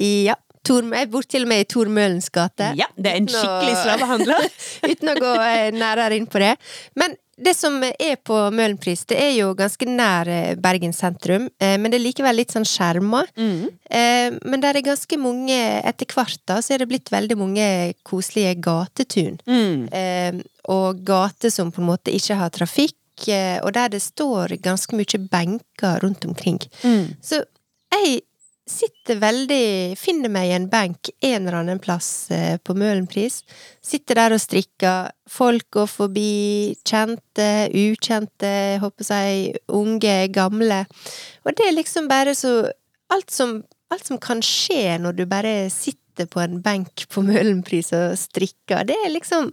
[0.00, 0.36] Ja.
[0.64, 2.70] Tor, jeg bor til og med i Tor Møhlens gate.
[2.76, 4.46] Ja, det er en skikkelig slavehandler.
[4.92, 6.50] Uten å gå eh, nærere inn på det.
[7.00, 11.76] Men det som er på Møhlenpris, det er jo ganske nær eh, Bergen sentrum, eh,
[11.80, 13.24] men det er likevel litt sånn skjerma.
[13.38, 13.66] Mm.
[13.90, 17.66] Eh, Men der er ganske mange Etter hvert da, så er det blitt veldig mange
[18.06, 19.38] koselige gatetun.
[19.48, 20.40] Mm.
[20.70, 22.96] Og gater som på en måte ikke har trafikk,
[23.64, 26.60] og der det står ganske mye benker rundt omkring.
[26.84, 27.16] Mm.
[27.20, 27.42] Så
[27.92, 28.22] jeg
[28.70, 33.40] sitter veldig Finner meg i en benk en eller annen plass eh, på Møhlenpris.
[33.84, 35.10] Sitter der og strikker.
[35.30, 36.74] Folk går forbi.
[36.86, 40.84] Kjente, ukjente, jeg håper si unge, gamle.
[41.44, 42.60] Og det er liksom bare så
[43.10, 43.56] Alt som,
[43.90, 48.84] alt som kan skje når du bare sitter på en benk på Møhlenpris og strikker,
[48.86, 49.48] det er liksom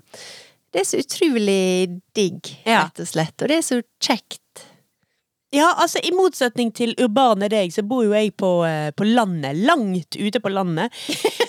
[0.70, 3.34] Det er så utrolig digg, rett og slett.
[3.42, 4.68] Og det er så kjekt.
[5.56, 9.56] Ja, altså I motsetning til urbane deg, så bor jo jeg på, eh, på landet.
[9.64, 10.92] Langt ute på landet.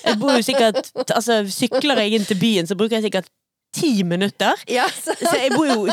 [0.04, 3.30] Jeg bor jo sikkert Altså, Sykler jeg inn til byen, så bruker jeg sikkert
[3.74, 4.56] ti minutter.
[4.70, 5.86] Ja, så, Så jeg bor jo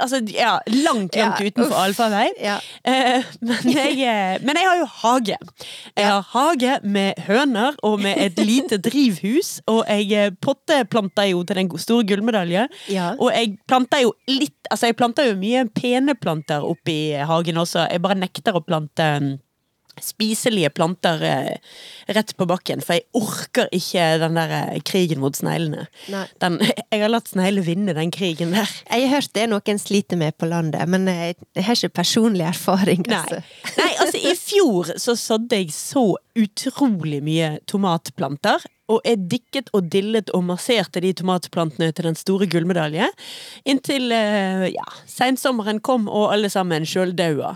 [0.00, 2.28] altså, ja, langt, langt Ja, utenfor allfarvei.
[2.40, 2.58] ja.
[2.84, 5.36] Eh, men, eh, men jeg har jo hage.
[5.96, 9.60] Jeg har hage med høner og med et lite drivhus.
[9.66, 12.68] Og jeg eh, potteplanter jo til den store gullmedalje.
[13.18, 17.88] Og jeg planter jo litt Altså jeg planter jo mye pene planter oppi hagen også.
[17.90, 19.32] Jeg bare nekter å plante mm,
[20.04, 21.76] spiselige planter eh,
[22.14, 25.86] rett på bakken, for jeg orker ikke den der eh, krigen mot sneglene.
[26.42, 26.58] Den,
[26.92, 28.70] jeg har latt snegler vinne den krigen der.
[28.90, 32.00] Jeg har hørt det er noen sliter med på landet, men jeg, jeg har ikke
[32.02, 33.04] personlig erfaring.
[33.08, 33.20] Nei.
[33.20, 33.78] Altså.
[33.78, 36.04] Nei, altså i fjor så sådde jeg så
[36.38, 38.66] utrolig mye tomatplanter.
[38.90, 43.06] Og jeg dikket og dillet og masserte de tomatplantene til den store gullmedalje.
[43.70, 47.54] Inntil eh, ja, sensommeren kom og alle sammen sjøldaua.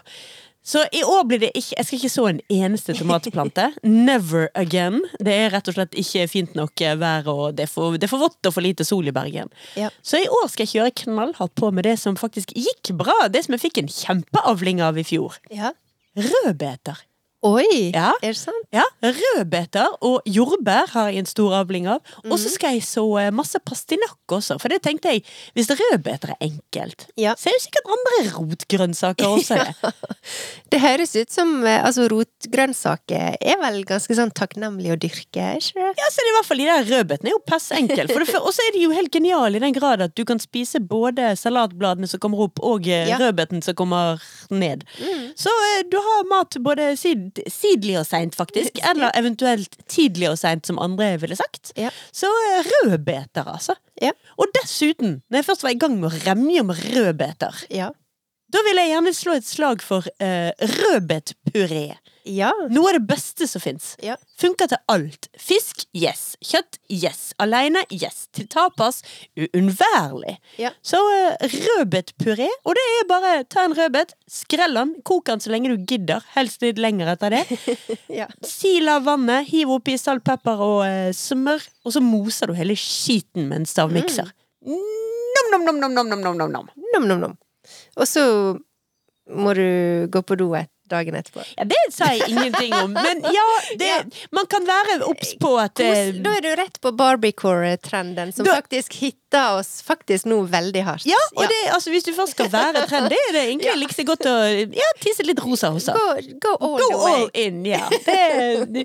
[0.65, 3.67] Så i år blir det ikke Jeg skal ikke så en eneste tomatplante.
[3.85, 5.03] Never again.
[5.21, 8.09] Det er rett og slett ikke fint nok eh, vær, og det er for, det
[8.09, 9.53] er for vått og for lite sol i Bergen.
[9.77, 9.91] Ja.
[10.03, 13.29] Så i år skal jeg kjøre knallhardt på med det som faktisk gikk bra.
[13.29, 15.37] Det som jeg fikk en kjempeavling av i fjor.
[15.53, 15.75] Ja.
[16.17, 17.05] Rødbeter.
[17.45, 17.91] Oi!
[17.93, 18.13] Ja.
[18.25, 18.65] Er det sant?
[18.73, 22.01] Ja, Rødbeter og jordbær har jeg en stor avling av.
[22.25, 22.39] Og Mhm.
[22.41, 25.23] så skal jeg så eh, masse pastinakk også, for det tenkte jeg,
[25.55, 27.35] hvis rødbeter er enkelt, Ja.
[27.37, 29.93] så er jo sikkert andre rotgrønnsaker også det.
[30.71, 35.75] Det høres ut som eh, altså rotgrønnsaker er vel ganske sånn takknemlig å dyrke, ikke
[35.85, 35.93] det?
[36.01, 38.53] Ja, så er i hvert fall de der rødbetene er jo pass det fø- Og
[38.55, 42.09] så er de jo helt geniale i den grad at du kan spise både salatbladene
[42.09, 43.19] som kommer opp, og eh, Ja.
[43.21, 44.19] rødbeten som kommer
[44.51, 44.85] ned.
[45.37, 48.79] Så eh, du har mat både sid sidlig og seint, faktisk.
[48.91, 51.73] Eller eventuelt tidlig og seint, som andre ville sagt.
[51.77, 51.91] Ja.
[52.13, 53.75] Så eh, rødbeter, altså.
[54.03, 54.11] Ja.
[54.39, 57.91] Og dessuten, når jeg først var i gang med å remje om rødbeter, Ja.
[58.53, 61.95] da vil jeg gjerne slå et slag for uh, rødbetpuré.
[62.25, 62.51] Ja.
[62.73, 63.93] Noe av det beste som fins.
[64.03, 64.17] Ja.
[64.41, 65.29] Funker til alt.
[65.37, 66.39] Fisk yes.
[66.45, 67.35] Kjøtt yes.
[67.43, 68.25] Alene, yes.
[68.33, 69.03] Til tapas
[69.37, 70.39] uunnværlig.
[70.61, 70.73] Ja.
[70.81, 75.53] Så uh, rødbetpuré, og det er bare ta en rødbet, skrell den, kok den så
[75.53, 77.45] lenge du gidder, helst litt lenger etter det.
[78.21, 78.31] ja.
[78.49, 82.79] Sil av vannet, hiv oppi salt, pepper og uh, smør, og så moser du hele
[82.81, 84.33] skiten med en stavmikser.
[84.65, 84.93] Mm.
[85.35, 86.71] Nom, nom, nom, nom, nom, nom, nom.
[86.95, 87.41] Nom, nom, nom.
[88.01, 88.23] Og så
[89.35, 91.43] må du gå på do etterpå dagen etterpå.
[91.57, 93.45] Ja, det sa jeg ingenting om, men ja,
[93.81, 93.91] det,
[94.37, 98.45] man kan være obs på at eh, Kos- Da er du rett på barbiecore-trenden, som
[98.47, 101.07] Da- faktisk hitter oss faktisk nå veldig hardt.
[101.11, 103.97] Ja, og det, altså, hvis du først skal være trend, det er det egentlig like
[103.97, 104.35] så godt å
[104.77, 105.89] ja, tisse litt rosa hos.
[105.91, 106.05] Go,
[106.45, 107.15] go all Go the way.
[107.15, 107.89] all in, ja.
[107.91, 108.21] Det,
[108.77, 108.85] det,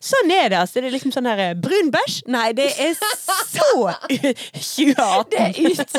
[0.00, 0.80] sånn er det, altså.
[0.80, 2.22] Det er liksom sånn her eh, Brun bæsj?
[2.32, 5.30] Nei, det er så 2018.
[5.30, 5.90] Det er ut.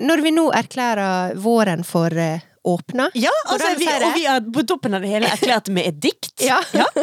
[0.00, 4.64] Når vi nå erklærer våren for eh, åpna Ja, altså, vi, og vi har på
[4.66, 6.32] toppen av det hele erklært med et dikt.
[6.42, 6.60] Ja.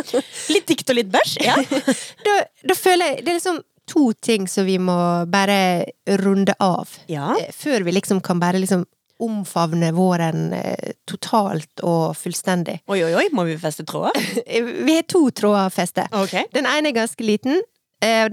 [0.54, 1.36] Litt dikt og litt bæsj.
[1.46, 1.58] Ja.
[2.26, 4.96] da, da føler jeg Det er liksom to ting som vi må
[5.28, 5.86] bare
[6.22, 6.90] runde av.
[7.12, 7.34] Ja.
[7.38, 8.86] Eh, Før vi liksom kan bare liksom
[9.22, 12.80] omfavne våren eh, totalt og fullstendig.
[12.90, 14.18] Oi, oi, oi, må vi feste tråder?
[14.88, 16.08] Vi har to tråder å feste.
[16.24, 16.48] Okay.
[16.56, 17.62] Den ene er ganske liten,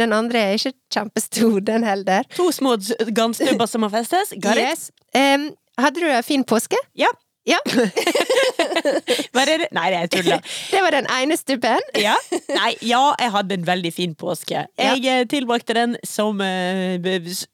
[0.00, 2.26] den andre er ikke kjempestor, den heller.
[2.36, 2.76] To små
[3.14, 4.34] garnstubber som må festes.
[4.42, 4.90] Got it?
[5.16, 6.78] Um, hadde du en fin påske?
[6.98, 7.10] Ja.
[7.46, 7.58] Ja.
[9.48, 9.68] Det?
[9.72, 10.42] Nei, det tuller.
[10.70, 11.84] Det var den ene stubben.
[11.96, 12.14] Ja.
[12.50, 14.64] Nei, ja, jeg hadde en veldig fin påske.
[14.78, 15.14] Jeg ja.
[15.30, 16.98] tilbrakte den som, eh,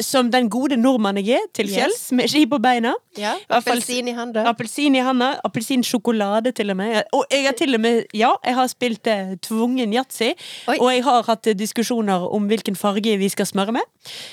[0.03, 2.11] som den gode nordmann jeg er, til Yes.
[2.13, 2.95] med ski på beina.
[3.19, 4.43] Ja, Appelsin i handa.
[4.51, 7.03] Appelsin i handa, appelsinsjokolade til og med.
[7.13, 10.33] Og jeg har til og med, ja, jeg har spilt eh, tvungen yatzy.
[10.79, 13.87] Og jeg har hatt eh, diskusjoner om hvilken farge vi skal smøre med.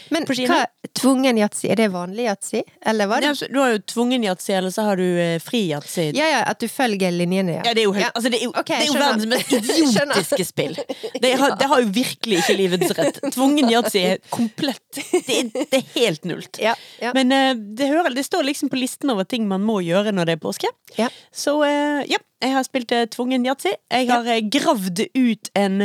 [0.10, 0.64] Men hva,
[0.98, 2.64] tvungen yatzy, er det vanlig yatzy?
[2.86, 3.22] Eller hva?
[3.22, 6.08] Ja, Du har jo tvungen yatzy, eller så har du eh, fri yatzy.
[6.16, 7.64] Ja, ja, at du følger linjene, ja.
[7.68, 9.52] Ja, det er jo, helt, altså, det er jo, okay, det er jo verdens mest
[9.82, 10.78] idiotiske spill.
[11.22, 13.20] Det har, det har jo virkelig ikke livets rett.
[13.36, 16.62] Tvungen yatzy er komplett Det er, det er helt nullt.
[16.62, 17.12] Ja, ja.
[17.18, 20.32] Men uh, det, hører, det står liksom på listen over ting man må gjøre når
[20.32, 20.72] det er påske.
[20.98, 21.10] Ja.
[21.36, 23.76] Så uh, ja, jeg har spilt uh, tvungen yatzy.
[23.92, 25.84] Jeg har gravd ut en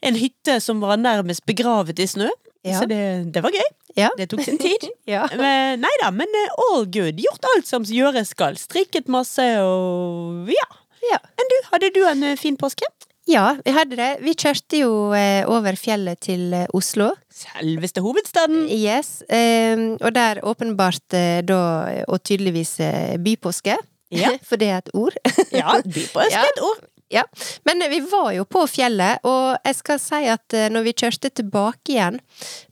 [0.00, 2.28] en hytte som var nærmest begravet i snø.
[2.68, 2.82] Ja.
[2.82, 3.00] Så det,
[3.34, 3.68] det var gøy.
[3.98, 4.10] Ja.
[4.18, 4.88] Det tok sin tid.
[5.08, 5.24] Ja.
[5.32, 7.20] Men, nei da, men eh, all good.
[7.22, 8.58] Gjort alt som gjøres skal.
[8.60, 10.68] Strikket masse og ja.
[11.08, 11.20] Ja.
[11.38, 12.88] Enn du, hadde du en eh, fin påske?
[13.28, 14.08] ja, vi hadde det.
[14.24, 17.10] Vi kjørte jo eh, over fjellet til eh, Oslo.
[17.32, 18.66] Selveste hovedstaden.
[18.72, 19.20] Yes.
[19.28, 21.60] Eh, og der åpenbart da,
[22.08, 22.78] og tydeligvis
[23.24, 23.76] bypåske.
[24.14, 24.32] Ja.
[24.48, 25.16] For det er et ord.
[25.52, 26.86] Ja, bypåske er et ord.
[27.10, 27.22] Ja,
[27.64, 31.30] men vi var jo på fjellet, og jeg skal si at eh, når vi kjørte
[31.32, 32.18] tilbake igjen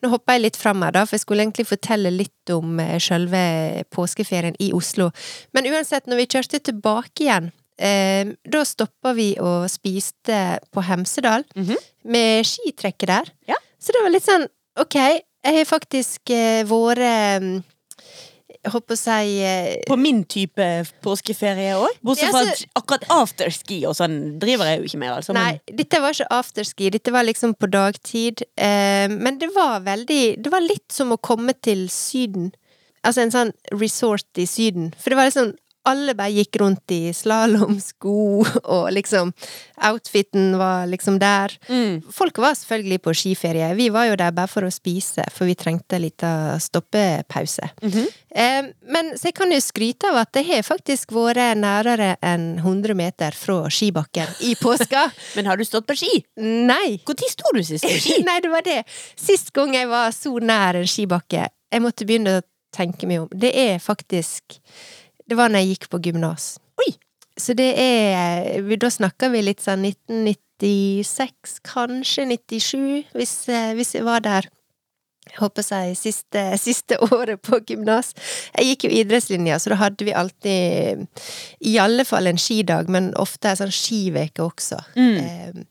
[0.02, 3.26] Nå hoppa jeg litt fram her, da, for jeg skulle egentlig fortelle litt om sjølve
[3.26, 5.10] selve påskeferien i Oslo.
[5.56, 11.44] Men uansett, når vi kjørte tilbake igjen, eh, da stoppa vi og spiste på Hemsedal,
[11.56, 11.76] Mhm.
[12.04, 13.32] med skitrekket der.
[13.48, 13.56] Ja.
[13.80, 14.46] Så det var litt sånn,
[14.76, 17.64] ok, jeg har faktisk eh, vært
[18.66, 20.66] mm, Jeg eh, På min type
[21.02, 21.98] påskeferie òg.
[22.02, 25.12] Bortsett fra at akkurat afterski og sånn driver jeg jo ikke med.
[25.14, 28.42] Altså, Nei, dette var ikke afterski, dette var liksom på dagtid.
[28.56, 32.52] Eh, men det var veldig Det var litt som å komme til Syden.
[33.06, 34.92] Altså en sånn resort i Syden.
[34.98, 35.54] For det var liksom
[35.86, 38.16] Alle bare gikk rundt i slalåmsko,
[38.76, 39.32] og liksom
[39.86, 41.52] Outfiten var liksom der.
[41.68, 42.00] Mm.
[42.12, 43.68] Folk var selvfølgelig på skiferie.
[43.76, 47.70] Vi var jo der bare for å spise, for vi trengte en liten stoppepause.
[47.82, 48.06] Mhm.
[48.34, 52.58] eh, men så jeg kan jo skryte av at det har faktisk vært nærere enn
[52.58, 55.10] 100 meter fra skibakken i påska.
[55.36, 56.24] Men har du stått på ski?
[56.40, 57.00] Nei!
[57.06, 58.20] Når sto du sist på ski?
[58.28, 58.82] Nei, det var det.
[59.18, 62.44] Sist gang jeg var så nær en skibakke, jeg måtte begynne å
[62.76, 63.28] tenke meg om.
[63.32, 64.58] Det er faktisk
[65.26, 66.54] Det var når jeg gikk på gymnas.
[66.82, 66.94] Oi!
[67.36, 74.06] så det er Da snakker vi litt sånn 1996, kanskje 97, hvis, eh, hvis jeg
[74.06, 74.48] var der.
[75.26, 78.14] Jeg håper jeg siste, siste året på gymnas.
[78.54, 81.06] Jeg gikk jo idrettslinja, så da hadde vi alltid
[81.66, 84.78] i alle fall en skidag, men ofte ei sånn skiveke også.
[84.94, 85.16] Mm.
[85.18, 85.64] Eh,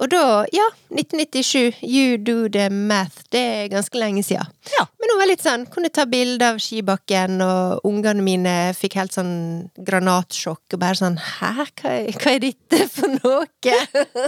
[0.00, 0.22] og da,
[0.54, 4.48] ja, 1997, you do the math, det er ganske lenge siden.
[4.72, 4.86] Ja.
[5.00, 9.12] Men hun var litt sånn, kunne ta bilde av skibakken, og ungene mine fikk helt
[9.12, 9.34] sånn
[9.76, 11.52] granatsjokk, og bare sånn, hæ,
[11.82, 13.44] hva hva er dette for noe?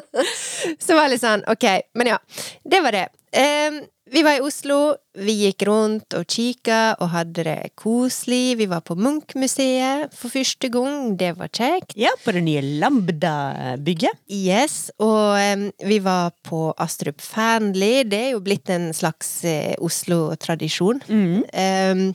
[0.84, 2.20] Så var det litt sånn, ok, men ja,
[2.68, 3.08] det var det.
[3.34, 8.58] Eh, vi var i Oslo, vi gikk rundt og kikka og hadde det koselig.
[8.60, 11.94] Vi var på Munch-museet for første gang, det var kjekt.
[11.96, 14.20] Ja, på det nye Lambda-bygget.
[14.28, 18.04] Yes, og um, vi var på Astrup Fearnley.
[18.04, 21.00] Det er jo blitt en slags uh, Oslo-tradisjon.
[21.08, 21.40] Mm.
[21.64, 22.06] Em,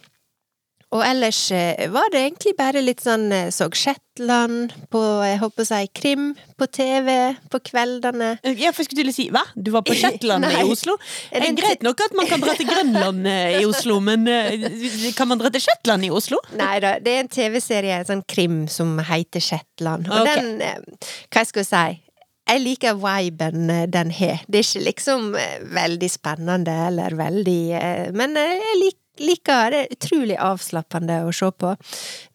[0.90, 5.66] og ellers eh, var det egentlig bare litt sånn eh, Så Shetland på, jeg håper
[5.66, 8.32] å si, krim på TV på kveldene.
[8.58, 9.44] Ja, for jeg skulle til å si, hva?
[9.54, 10.98] Du var på Shetland i Oslo?
[11.30, 14.26] Er Det er greit nok at man kan dra til Grønland eh, i Oslo, men
[14.34, 16.42] eh, kan man dra til Shetland i Oslo?
[16.58, 20.10] Nei da, det er en TV-serie, en sånn krim, som heter Shetland.
[20.10, 20.42] Og okay.
[20.42, 22.06] den, eh, hva skal jeg si
[22.50, 24.42] jeg liker viben eh, den har.
[24.50, 29.72] Det er ikke liksom eh, veldig spennende eller veldig eh, Men eh, jeg lik, liker
[29.76, 29.86] det.
[29.96, 31.74] Utrolig avslappende å se på.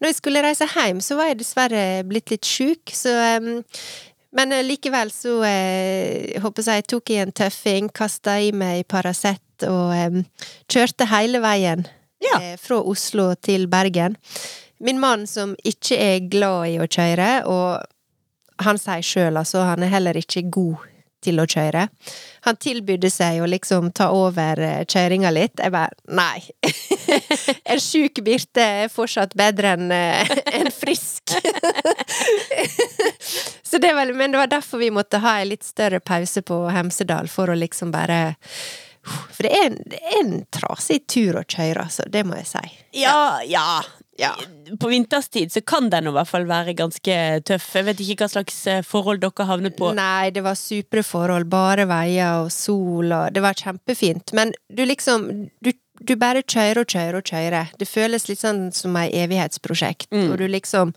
[0.01, 3.63] Når jeg skulle reise hjem, så var jeg dessverre blitt litt sjuk, så um,
[4.35, 9.67] men eh, likevel så eh, håper jeg tok jeg en tøffing, kasta i meg Paracet
[9.69, 10.25] og em,
[10.67, 11.85] kjørte hele veien
[12.25, 12.41] Ja.
[12.41, 14.17] eh, fra Oslo til Bergen.
[14.83, 19.87] Min mann som ikke er glad i å kjøre, og han sier sjøl altså, han
[19.87, 20.83] er heller ikke god
[21.25, 21.87] til å kjøre.
[22.45, 25.61] Han tilbydde seg å liksom ta over eh, kjøringa litt.
[25.61, 26.45] Jeg bare nei.
[27.73, 31.35] en sjuk Birte er fortsatt bedre enn eh, en frisk.
[33.63, 36.61] Så det var, men det var derfor vi måtte ha en litt større pause på
[36.71, 38.37] Hemsedal, for å liksom bare
[39.05, 39.79] For det er en,
[40.21, 42.07] en trasig tur å kjøre, altså.
[42.09, 42.65] Det må jeg si.
[43.03, 43.83] Ja, ja.
[44.19, 44.33] Ja.
[44.81, 47.17] På vinterstid så kan den i hvert fall være ganske
[47.49, 47.71] tøff.
[47.75, 49.91] Jeg vet ikke hva slags eh, forhold dere havnet på.
[49.97, 51.49] Nei, det var supre forhold.
[51.51, 54.35] Bare veier og sol og Det var kjempefint.
[54.37, 55.27] Men du liksom
[55.65, 57.75] Du, du bare kjører og kjører og kjører.
[57.79, 60.11] Det føles litt sånn som ei evighetsprosjekt.
[60.15, 60.31] Mm.
[60.31, 60.95] Og du liksom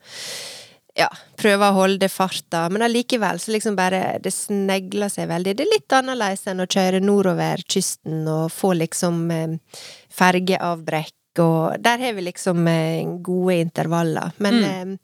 [0.97, 5.53] ja, prøver å holde farta, men allikevel så liksom bare Det snegler seg veldig.
[5.57, 9.83] Det er litt annerledes enn å kjøre nordover kysten og få liksom eh,
[10.17, 14.33] fergeavbrekk, og der har vi liksom eh, gode intervaller.
[14.43, 14.97] Men, mm.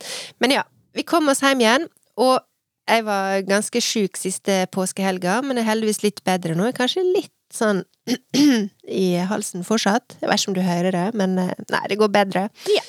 [0.43, 1.87] men ja, vi kom oss hjem igjen,
[2.21, 2.41] og
[2.89, 6.67] jeg var ganske sjuk siste påskehelga, men er heldigvis litt bedre nå.
[6.75, 7.83] Kanskje litt sånn
[9.03, 10.17] i halsen fortsatt.
[10.19, 12.47] Jeg vet ikke om du hører det, men eh, nei, det går bedre.
[12.71, 12.83] Ja.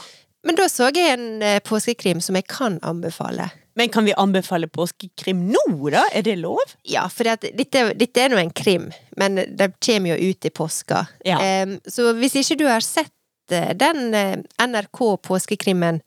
[0.45, 3.49] Men da så jeg en eh, påskekrim som jeg kan anbefale.
[3.75, 6.05] Men kan vi anbefale påskekrim nå, da?
[6.15, 6.63] Er det lov?
[6.87, 7.51] Ja, for dette,
[7.99, 11.07] dette er nå en krim, men det kommer jo ut i påska.
[11.27, 11.41] Ja.
[11.65, 13.14] Um, så hvis ikke du har sett eh,
[13.51, 16.01] den eh, NRK påskekrimmen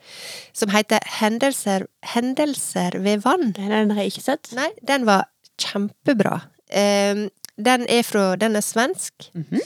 [0.53, 4.45] som heter Hendelser, Hendelser ved vann Den har jeg ikke sett.
[4.57, 5.23] Nei, den var
[5.61, 6.35] kjempebra.
[6.67, 9.13] Den er fra Den er svensk.
[9.33, 9.61] Mm -hmm.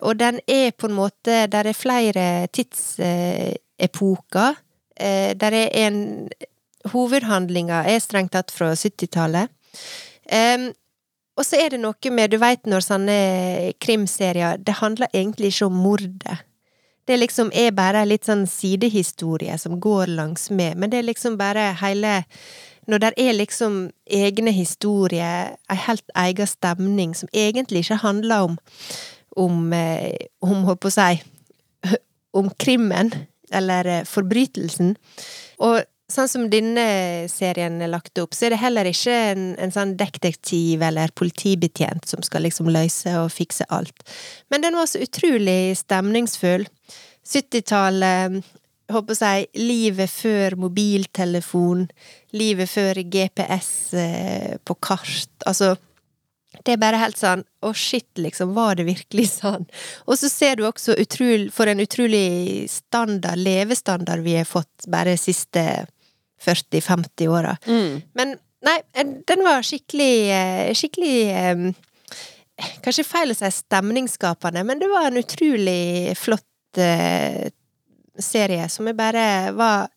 [0.00, 4.54] og den er på en måte Der er flere tidsepoker.
[4.96, 6.28] Eh, der er en
[6.92, 9.52] Hovedhandlinga er strengt tatt fra 70-tallet.
[10.26, 10.72] Em,
[11.38, 13.18] og så er det noe med Du veit når sånne
[13.82, 16.42] krimserier Det handler egentlig ikke om mordet.
[17.06, 21.38] Det liksom er bare litt sånn sidehistorie som går langs med, men det er liksom
[21.40, 22.22] bare hele
[22.90, 23.74] Når det er liksom
[24.10, 28.56] egne historier, ei helt egen stemning som egentlig ikke handler om
[29.36, 31.22] om, eh, om holdt på å si
[32.32, 33.12] om krimmen,
[33.52, 34.96] eller eh, forbrytelsen.
[35.62, 36.84] Og sånn som denne
[37.32, 42.08] serien er lagt opp, så er det heller ikke en, en sånn detektiv eller politibetjent
[42.10, 44.04] som skal liksom løse og fikse alt.
[44.52, 46.66] Men den var så utrolig stemningsfull.
[47.28, 48.42] 70-tallet,
[48.92, 51.86] håper jeg, livet før mobiltelefon,
[52.36, 55.74] livet før GPS eh, på kart, altså
[56.60, 58.52] det er bare helt sånn Å, shit, liksom.
[58.56, 59.64] Var det virkelig sånn?
[60.04, 65.16] Og så ser du også utrolig, for en utrolig standard, levestandard vi har fått bare
[65.20, 65.86] siste
[66.44, 67.56] 40-50 åra.
[67.66, 68.02] Mm.
[68.18, 68.76] Men nei,
[69.28, 71.64] den var skikkelig eh, Skikkelig eh,
[72.84, 77.48] Kanskje feil å si stemningsskapende, men det var en utrolig flott eh,
[78.22, 79.24] serie som jeg bare
[79.56, 79.88] var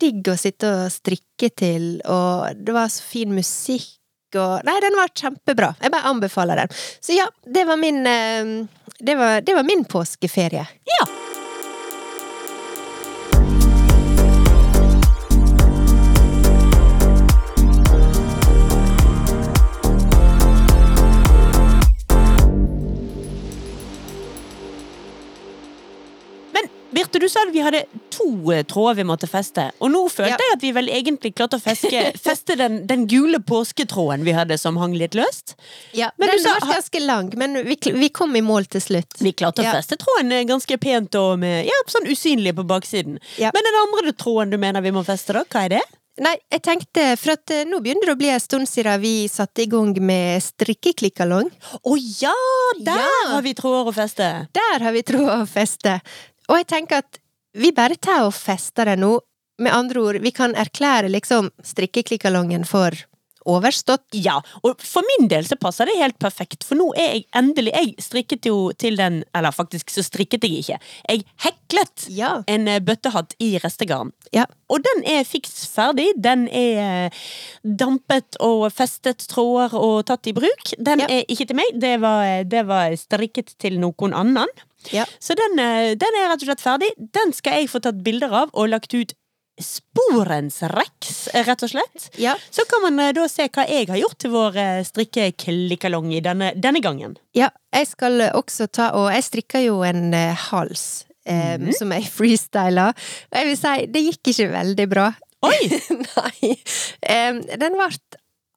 [0.00, 3.96] digg å sitte og strikke til, og det var så fin musikk
[4.38, 5.72] og Nei, den var kjempebra.
[5.82, 6.76] Jeg bare anbefaler den.
[7.02, 10.62] Så ja, det var min det, var, det var min påskeferie.
[10.86, 11.08] Ja.
[26.92, 29.68] Marte, du sa at vi hadde to eh, tråder vi måtte feste.
[29.80, 30.38] Og nå følte Ja.
[30.42, 34.58] jeg at vi vel egentlig klarte å feske, feste den, den gule påsketråden vi hadde
[34.58, 35.54] som hang litt løst.
[35.94, 39.16] Ja, Men den var ganske lang, men vi, vi kom i mål til slutt.
[39.22, 39.76] Vi klarte å Ja.
[39.78, 43.18] feste tråden eh, ganske pent og med, ja, sånn usynlig på baksiden.
[43.38, 43.50] Ja.
[43.54, 45.44] Men den andre tråden du mener vi må feste, da?
[45.44, 45.82] Hva er det?
[46.20, 49.24] Nei, jeg tenkte, for at eh, nå begynner det å bli en stund siden vi
[49.30, 51.46] satte i gang med strikkeklikkalong.
[51.86, 52.34] Å ja!
[52.82, 53.30] Der Ja.
[53.36, 54.26] har vi tråder å feste!
[54.52, 56.00] Der har vi tråder å feste.
[56.50, 57.20] Og jeg tenker at
[57.58, 59.16] vi bare tar og fester det nå.
[59.60, 62.94] Med andre ord, vi kan erklære liksom strikkeklikkalongen for
[63.48, 64.04] overstått.
[64.20, 67.72] Ja, og for min del så passer det helt perfekt, for nå er jeg endelig
[67.74, 70.78] Jeg strikket jo til den Eller faktisk så strikket jeg ikke.
[71.08, 72.42] Jeg heklet Ja.
[72.46, 74.12] en eh, bøttehatt i restegarn.
[74.32, 74.44] Ja.
[74.68, 76.08] Og den er fiks ferdig.
[76.20, 77.20] Den er eh,
[77.64, 80.74] dampet og festet tråder og tatt i bruk.
[80.78, 81.06] Den Ja.
[81.08, 84.48] er ikke til meg, det var, eh, det var strikket til noen annen.
[84.90, 85.06] Ja.
[85.20, 86.90] Så den, eh, den er rett og slett ferdig.
[86.96, 89.14] Den skal jeg få tatt bilder av og lagt ut
[89.60, 92.08] sporenstreks, eh, rett og slett.
[92.16, 92.36] Ja.
[92.50, 94.56] Så kan man eh, da se hva jeg har gjort til vår
[94.88, 97.18] strikkeklikkalong i denne, denne gangen.
[97.36, 100.12] Ja, jeg skal også ta Og jeg strikker jo en
[100.48, 101.04] hals.
[101.28, 101.74] Mhm.
[101.76, 102.92] Som jeg freestyla.
[103.32, 105.10] Jeg vil si, det gikk ikke veldig bra.
[105.46, 105.60] Oi!
[106.16, 106.56] Nei.
[107.04, 107.90] Um, den ble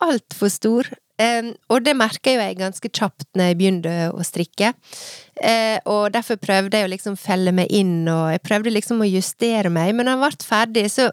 [0.04, 0.90] altfor stor.
[1.72, 4.74] Og det merka jo jeg ganske kjapt når jeg begynte å strikke.
[5.42, 9.10] Eh, og derfor prøvde jeg å liksom felle meg inn, og jeg prøvde liksom å
[9.10, 9.94] justere meg.
[9.96, 11.10] Men når den ble ferdig, så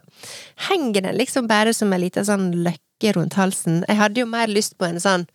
[0.68, 3.82] henger den liksom bare som en liten sånn løkke rundt halsen.
[3.88, 5.28] Jeg hadde jo mer lyst på en sånn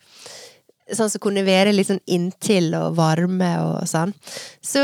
[0.94, 4.12] Sånn som kunne være litt sånn inntil og varme og sånn.
[4.62, 4.78] Så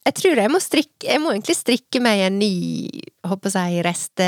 [0.00, 2.48] jeg tror jeg må strikke Jeg må egentlig strikke meg en ny
[3.30, 4.26] håper jeg, reste,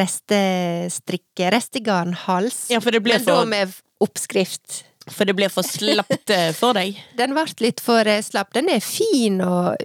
[0.00, 2.64] restestrikke, restegarnhals.
[2.72, 4.84] Ja, for det ble Men da med oppskrift.
[5.10, 6.98] for, det ble for slapt eh, for deg.
[7.20, 8.52] Den ble litt for eh, slapp.
[8.56, 9.80] Den er fin, og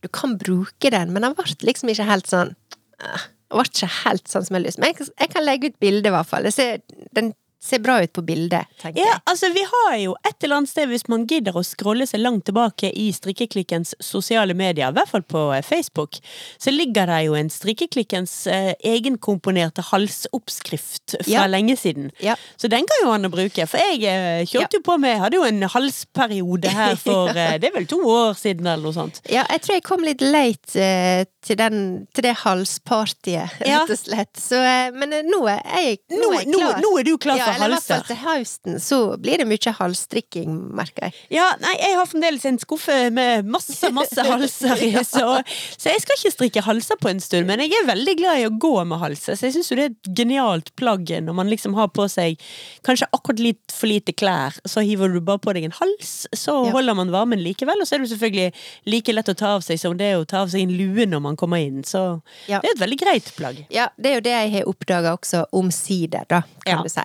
[0.00, 2.54] du kan bruke den, men den ble liksom ikke helt sånn
[2.96, 4.80] Den ble ikke helt sånn som jeg har lyst.
[4.80, 6.48] Men jeg kan legge ut bilde, i hvert fall.
[6.48, 6.80] Jeg ser,
[7.16, 10.70] den ser bra ut på bildet, tenker Ja, altså Vi har jo et eller annet
[10.70, 15.10] sted, hvis man gidder å scrolle seg langt tilbake i Strikkeklikkens sosiale medier, i hvert
[15.10, 16.16] fall på eh, Facebook,
[16.58, 21.46] så ligger det jo en Strikkeklikkens eh, egenkomponerte halsoppskrift fra Ja.
[21.46, 22.10] lenge siden.
[22.24, 22.36] Ja.
[22.56, 23.66] Så den kan jo han bruke.
[23.68, 27.58] For jeg eh, kjørte jo på med Jeg hadde jo en halsperiode her for eh,
[27.60, 29.20] Det er vel to år siden, eller noe sånt.
[29.30, 33.98] Ja, jeg tror jeg kom litt late eh, til, den, til det halspartiet, rett og
[33.98, 34.32] slett.
[34.40, 36.80] Så, eh, men nå er jeg, nå Nå, er jeg nå, klar.
[36.84, 39.46] nå er du klar ja, for eller i hvert fall til høsten så blir det
[39.50, 41.14] mye halsstrikking, merker jeg.
[41.36, 45.42] Ja, nei, jeg har fremdeles en skuffe med masse, masse halser i, så,
[45.76, 48.46] så jeg skal ikke strikke halser på en stund, men jeg er veldig glad i
[48.48, 51.48] å gå med halser, så jeg syns jo det er et genialt plagg når man
[51.50, 52.40] liksom har på seg
[52.86, 56.58] kanskje akkurat litt for lite klær, så hiver du bare på deg en hals, så
[56.66, 56.72] Ja.
[56.74, 58.52] holder man varmen likevel, og så er det jo selvfølgelig
[58.92, 61.06] like lett å ta av seg som det er å ta av seg en lue
[61.08, 62.60] når man kommer inn, så Ja.
[62.60, 63.64] det er et veldig greit plagg.
[63.72, 66.82] Ja, det er jo det jeg har oppdaga også omsider, da, kan Ja.
[66.82, 67.00] du si.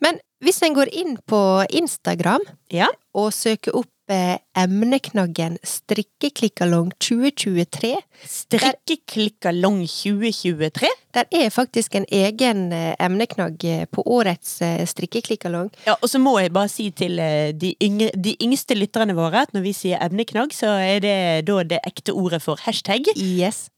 [0.00, 7.92] Men hvis en går inn på Instagram Ja, og søker opp eh, emneknaggen strikkeklikkalong 2023
[8.24, 10.90] strikkeklikkalong 2023.
[11.14, 14.60] Der er faktisk en egen eh, emneknagg eh, på årets
[14.92, 15.68] strikkeklikkalong.
[15.86, 17.20] Ja, og så må jeg bare si til
[17.60, 21.18] de, yngre, de yngste lytterne våre at når vi sier emneknagg, så er det
[21.50, 23.12] da det ekte ordet for hashtag.
[23.16, 23.68] Yes.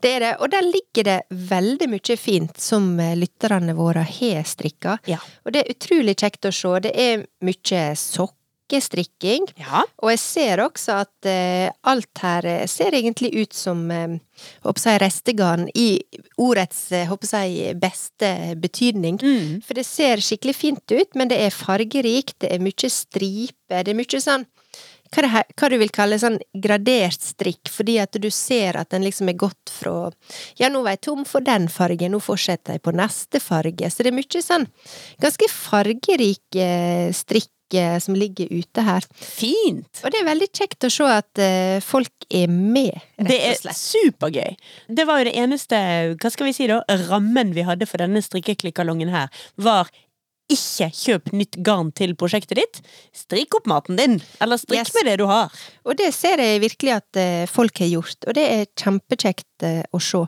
[0.00, 1.18] Det er det, og der ligger det
[1.50, 4.98] veldig mye fint som eh, lytterne våre har strikka.
[5.10, 5.20] Ja.
[5.44, 6.76] Og det er utrolig kjekt å se.
[6.86, 9.50] Det er mye sokkestrikking.
[9.60, 9.84] Ja.
[10.00, 14.16] Og jeg ser også at uh, alt her eh, ser egentlig ut som uh,
[14.64, 15.90] håper jeg, restegarn i
[16.40, 18.32] ordets håper jeg, beste
[18.62, 19.20] betydning.
[19.20, 19.60] Mm.
[19.66, 23.92] For det ser skikkelig fint ut, men det er fargerikt, det er mye striper, det
[23.92, 24.48] er mye sånn
[25.10, 29.04] hva, det, hva du vil kalle sånn gradert strikk, fordi at du ser at den
[29.06, 30.10] liksom er gått fra
[30.58, 33.90] Ja, nå var jeg tom for den fargen, nå fortsetter jeg på neste farge.
[33.90, 34.68] Så det er mye sånn
[35.22, 39.06] ganske fargerik eh, strikk eh, som ligger ute her.
[39.14, 40.02] Fint!
[40.04, 43.64] Og det er veldig kjekt å se at eh, folk er med, rett og slett.
[43.64, 44.60] Det er supergøy.
[45.00, 45.80] Det var jo det eneste,
[46.20, 49.90] hva skal vi si da, rammen vi hadde for denne strikkeklikkalongen her, var
[50.50, 52.80] ikke kjøp nytt garn til prosjektet ditt.
[53.16, 54.94] Strikk opp maten din, eller strikk Yes.
[54.96, 55.50] med det du har.
[55.86, 59.82] Og det ser jeg virkelig at eh, folk har gjort, og det er kjempekjekt eh,
[59.92, 60.22] å se.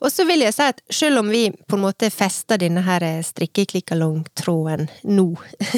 [0.00, 3.04] Og så vil jeg si at selv om vi på en måte fester denne her
[3.06, 5.26] eh, strikkeklikkalongtråden nå,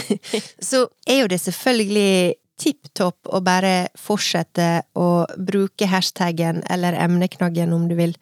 [0.70, 7.70] så er jo det selvfølgelig tipp topp å bare fortsette å bruke hashtaggen eller emneknaggen
[7.72, 8.16] om du vil,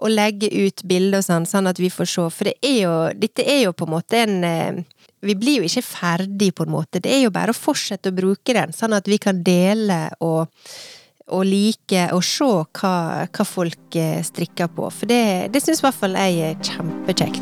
[0.00, 2.24] og legge ut bilder og sånn, sånn at vi får se.
[2.32, 4.80] For det er jo, dette er jo på en måte en
[5.24, 7.00] vi blir jo ikke ferdig, på en måte.
[7.02, 10.50] Det er jo bare å fortsette å bruke den, sånn at vi kan dele og
[11.32, 14.90] og like og se hva, hva folk eh, strikker på.
[14.92, 17.40] For det, det syns i hvert fall jeg er kjempekjekt.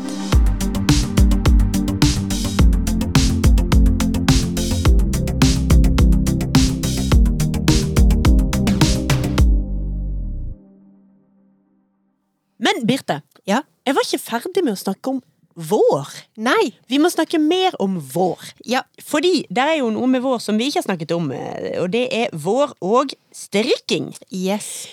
[12.63, 13.61] Men Birte, Ja.
[13.85, 15.21] jeg var ikke ferdig med å snakke om
[15.55, 16.09] vår.
[16.41, 16.73] Nei!
[16.89, 18.41] Vi må snakke mer om vår.
[18.69, 18.83] Ja.
[19.03, 21.91] Fordi det er jo noe med vår som vi ikke har snakket om, eh, og
[21.93, 24.11] det er vår og strikking.
[24.29, 24.87] Yes.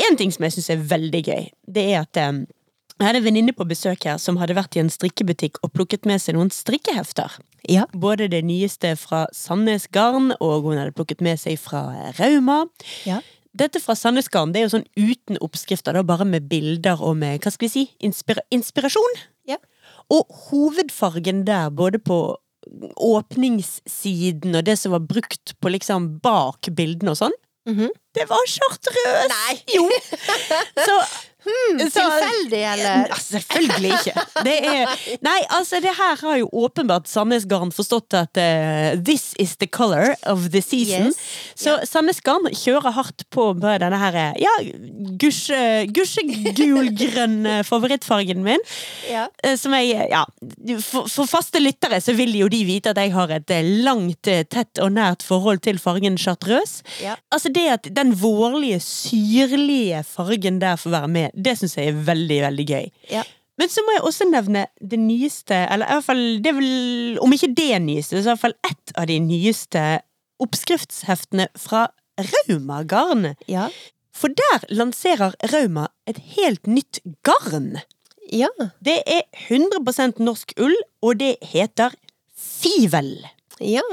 [0.00, 2.42] En ting som jeg syns er veldig gøy, det er at eh,
[3.00, 6.04] jeg hadde en venninne på besøk her som hadde vært i en strikkebutikk og plukket
[6.08, 7.38] med seg noen strikkehefter.
[7.64, 7.86] Ja.
[7.96, 11.86] Både det nyeste fra Sandnes Garn, og hun hadde plukket med seg fra
[12.18, 12.66] Rauma.
[13.08, 13.22] Ja.
[13.56, 17.16] Dette fra Sandnes Garn det er jo sånn uten oppskrifter, da, bare med bilder og
[17.22, 19.16] med hva skal vi si, inspira inspirasjon.
[20.10, 22.20] Og hovedfargen der, både på
[23.00, 27.36] åpningssiden og det som var brukt på liksom bak bildene og sånn,
[27.68, 27.90] Mhm.
[28.16, 29.28] det var chartreuse!
[29.28, 29.54] Nei.
[29.74, 29.84] Jo!
[30.88, 30.96] Så,
[31.90, 33.06] så Tilfeldig, eller?
[33.10, 34.24] ja, selvfølgelig ikke.
[34.46, 39.30] Det er, nei, altså det her har jo åpenbart Sandnes Garn forstått at uh, this
[39.40, 41.10] is the color of the season.
[41.10, 41.20] Yes.
[41.58, 44.52] Så Sandnes Garn kjører hardt på med denne her, eh, ja,
[45.20, 45.60] gusje,
[45.96, 48.62] gusjegulgrønn gusje, favorittfargen min.
[49.10, 49.28] Ja.
[49.42, 50.24] eh, Som jeg, ja,
[50.84, 54.26] for, for faste lyttere så vil jo de vite at jeg har et eh, langt,
[54.30, 56.84] eh, tett og nært forhold til fargen chartreuse.
[57.02, 57.16] Ja.
[57.32, 62.02] Altså det at den vårlige, syrlige fargen der får være med, det syns jeg er
[62.08, 62.90] veldig, veldig gøy.
[63.12, 63.24] Ja.
[63.60, 67.32] Men så må jeg også nevne det nyeste, eller i hvert fall, det vel, om
[67.36, 69.82] ikke det nyeste, så i hvert fall ett av de nyeste
[70.40, 71.88] oppskriftsheftene fra
[72.20, 73.34] Rauma Garn.
[73.50, 73.68] Ja.
[74.16, 77.74] For der lanserer Rauma et helt nytt garn.
[78.32, 78.48] Ja.
[78.80, 81.92] Det er 100% norsk ull, og det heter
[82.36, 83.12] Fivel.
[83.60, 83.84] Ja.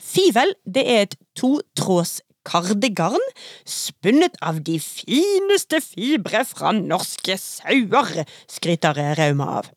[0.00, 2.20] Fivel, det er et totråds
[2.50, 3.22] kardegarn
[3.68, 9.70] spunnet av de fineste fibre fra norske sauer, skryter Rauma av.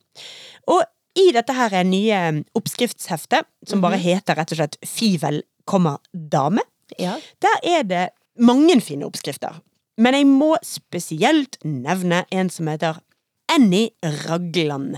[0.74, 0.84] Og
[1.19, 2.19] i dette her er nye
[2.57, 5.43] oppskriftsheftet, som bare heter rett og slett Fivel,
[6.13, 6.61] dame,
[6.99, 7.17] Ja.
[7.41, 8.09] der er det
[8.39, 9.61] mange fine oppskrifter.
[9.97, 12.97] Men jeg må spesielt nevne en som heter
[13.49, 14.97] Annie Ragland.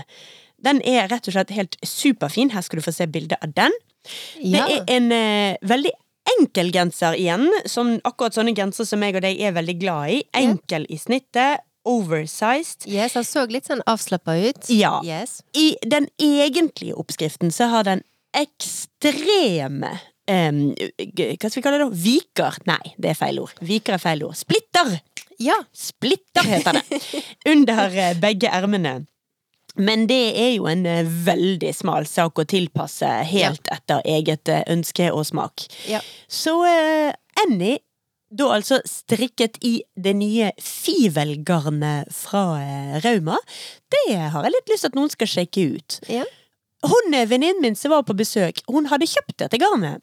[0.64, 2.50] Den er rett og slett helt superfin.
[2.50, 3.72] Her skal du få se bilde av den.
[4.40, 4.64] Ja.
[4.66, 5.92] Det er en eh, veldig
[6.34, 10.18] enkel genser igjen, som akkurat sånne gensere som jeg og deg er veldig glad i.
[10.36, 12.88] Enkel i snittet, oversized.
[12.90, 14.68] Yes, han så litt sånn avslappa ut.
[14.74, 14.98] Ja.
[15.06, 15.38] Yes.
[15.54, 18.02] I den egentlige oppskriften så har den
[18.36, 19.92] ekstreme
[20.28, 21.86] um, Hva skal vi kalle det?
[21.86, 22.00] da?
[22.06, 22.58] Viker?
[22.68, 23.54] Nei, det er feil ord.
[23.64, 24.36] Viker er feil ord.
[24.38, 24.96] Splitter!
[25.42, 25.56] Ja.
[25.76, 27.00] Splitter heter det.
[27.52, 28.98] Under eh, begge ermene.
[29.76, 34.64] Men det er jo en eh, veldig smal sak å tilpasse helt etter eget eh,
[34.72, 35.66] ønske og smak.
[35.90, 36.00] Ja.
[36.28, 37.12] Så uh,
[37.44, 37.78] Annie,
[38.30, 43.38] da altså strikket i det nye fivelgarnet fra uh, Rauma,
[43.92, 46.00] det har jeg litt lyst til at noen skal sjekke ut.
[46.10, 46.26] Ja.
[46.86, 50.02] Hun venninnen min som var på besøk, hun hadde kjøpt dette garnet.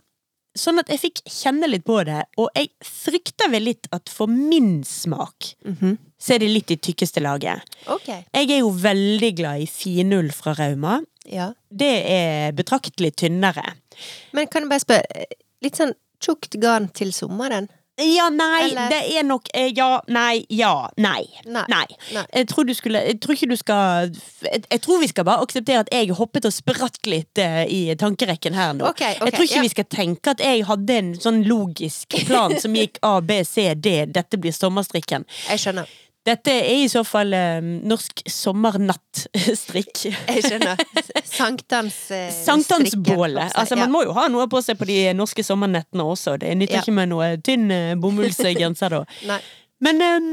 [0.58, 4.30] Sånn at jeg fikk kjenne litt på det, og jeg frykter vel litt at for
[4.30, 5.98] min smak Mhm.
[6.24, 7.64] Så er det litt i tykkeste laget.
[7.92, 8.24] Okay.
[8.32, 11.02] Jeg er jo veldig glad i finull fra Rauma.
[11.28, 11.52] Ja.
[11.70, 13.76] Det er betraktelig tynnere.
[14.32, 15.26] Men kan jeg bare spørre,
[15.64, 17.68] litt sånn tjukt garn til sommeren?
[17.96, 21.28] Ja, nei, Eller- det er nok eh, Ja, nei, ja, nei.
[21.46, 21.66] Nei.
[21.70, 21.86] Nei.
[22.14, 22.24] Nei.
[22.34, 24.10] Jeg tror du skulle Jeg tror ikke du skal
[24.42, 27.94] Jeg, jeg tror vi skal bare akseptere at jeg hoppet og spratt litt uh, i
[27.94, 28.88] tankerekken her nå.
[28.90, 29.62] Okay, okay, jeg tror ikke ja.
[29.62, 33.76] vi skal tenke at jeg hadde en sånn logisk plan som gikk A, B, C,
[33.76, 34.08] D.
[34.10, 35.28] Dette blir sommerstrikken.
[35.52, 35.94] Jeg skjønner.
[36.24, 40.04] Dette er i så fall eh, norsk sommernattstrikk.
[40.32, 40.80] Jeg skjønner.
[41.28, 42.30] Sankthansstrikken.
[42.30, 43.56] eh, Sankthansbålet.
[43.60, 46.38] Altså, man må jo ha noe på seg på de norske sommernettene også.
[46.40, 46.86] Det nytter Ja.
[46.86, 49.04] ikke med noe tynn eh, bomullsgenser da.
[49.34, 49.42] Nei.
[49.84, 50.30] Men eh,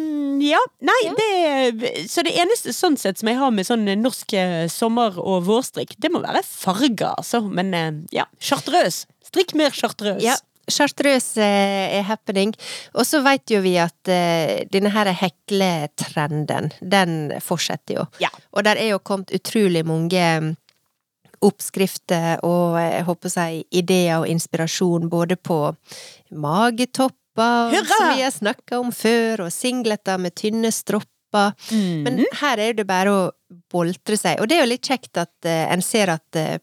[0.46, 1.14] ja, nei, Ja.
[1.18, 5.42] det Så det eneste sånn sett som jeg har med sånn norsk eh, sommer- og
[5.48, 7.42] vårstrikk, det må være farger, altså.
[7.50, 9.08] Men eh, ja, chartreuse.
[9.26, 10.22] Strikk mer chartreuse.
[10.22, 10.36] Ja.
[10.72, 12.54] Chartreuse eh, er happening.
[12.94, 18.08] Og så veit jo vi at uh, denne her hekletrenden, den fortsetter jo.
[18.22, 18.32] Ja.
[18.54, 20.50] Og der er jo kommet utrolig mange mm,
[21.46, 25.62] oppskrifter og jeg håper å si ideer og inspirasjon både på
[26.36, 27.86] magetopper, Hurra!
[27.88, 31.54] som vi har snakka om før, og singleter med tynne stropper.
[31.70, 32.02] Mm.
[32.04, 33.22] Men her er det bare å
[33.72, 36.58] boltre seg, og det er jo litt kjekt at uh, en ser at eh,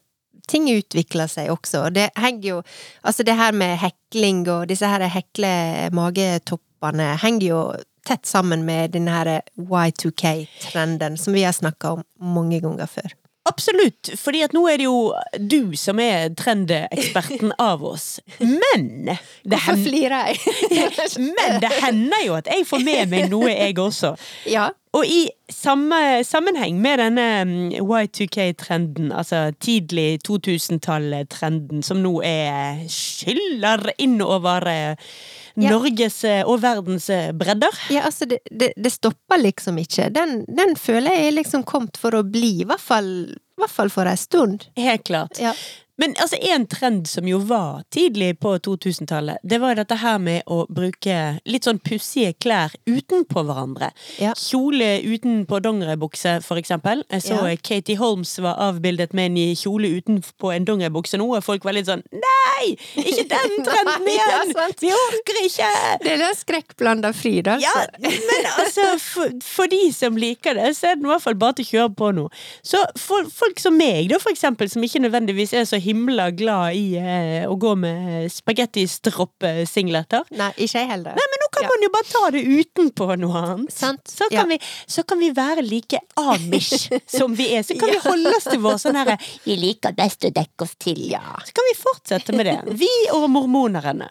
[0.48, 1.84] ting utvikler seg også.
[1.88, 2.62] Og Det henger jo
[3.02, 5.52] Altså, det her med hekling og disse her hekle
[5.92, 7.62] magetoppene henger jo
[8.08, 13.12] tett sammen med denne her Y2K-trenden som vi har snakka om mange ganger før.
[13.48, 14.10] absolutt.
[14.20, 18.20] Fordi at nå er det jo du som er trendeksperten av oss.
[18.40, 20.40] Men det, Hvorfor flirer jeg?
[21.36, 24.14] men det hender jo at jeg får med meg noe, jeg også.
[24.46, 24.68] ja.
[24.96, 33.90] Og i samme sammenheng med denne mm, Y2K-trenden, altså tidlig 2000-tall-trenden, som nå er skyller
[33.98, 35.10] innover eh,
[35.58, 35.72] Ja.
[35.74, 37.74] Norges eh, og verdens eh, bredder.
[37.90, 40.06] Ja, altså, det, det, det stopper liksom ikke.
[40.14, 43.74] Den, den føler jeg er liksom kommet for å bli, i hvert fall, i hvert
[43.74, 44.68] fall for ei stund.
[44.78, 45.40] Helt klart.
[45.42, 45.56] Ja.
[45.98, 50.42] Men altså, en trend som jo var tidlig på 2000-tallet, det var dette her med
[50.46, 51.16] å bruke
[51.48, 53.90] litt sånn pussige klær utenpå hverandre.
[54.22, 54.34] Ja.
[54.38, 57.02] Kjole utenpå dongeribukse, for eksempel.
[57.10, 57.56] Jeg så Ja.
[57.62, 61.74] Katie Holmes var avbildet med en i kjole utenpå en dongeribukse nå, og folk var
[61.76, 62.72] litt sånn Nei!
[62.98, 64.54] Ikke den trenden igjen!
[64.80, 65.68] Vi orker ikke!
[66.02, 68.14] Det er den skrekkblanda fryd, Ja, altså.
[68.30, 71.58] men altså, for, for de som liker det, så er det i hvert fall bare
[71.58, 72.28] til å kjøre på nå.
[72.66, 76.76] Så for folk som meg, da, for eksempel, som ikke nødvendigvis er så himla glad
[76.78, 80.24] i eh, å gå med spagettistropp-singleter.
[80.38, 81.16] Nei, ikke jeg heller.
[81.18, 81.68] Nei, men nå kan Ja.
[81.72, 83.72] man jo bare ta det utenpå noe annet.
[83.72, 84.04] Sant.
[84.08, 84.44] Så kan, Ja.
[84.52, 87.62] vi, så kan vi være like amish som vi er.
[87.62, 89.18] Så kan vi holde oss til vår sånn herre
[89.48, 91.00] Vi liker best å dekke oss til.
[91.10, 91.22] ja.
[91.44, 92.58] Så kan vi fortsette med det.
[92.78, 94.08] Vi og mormonerne.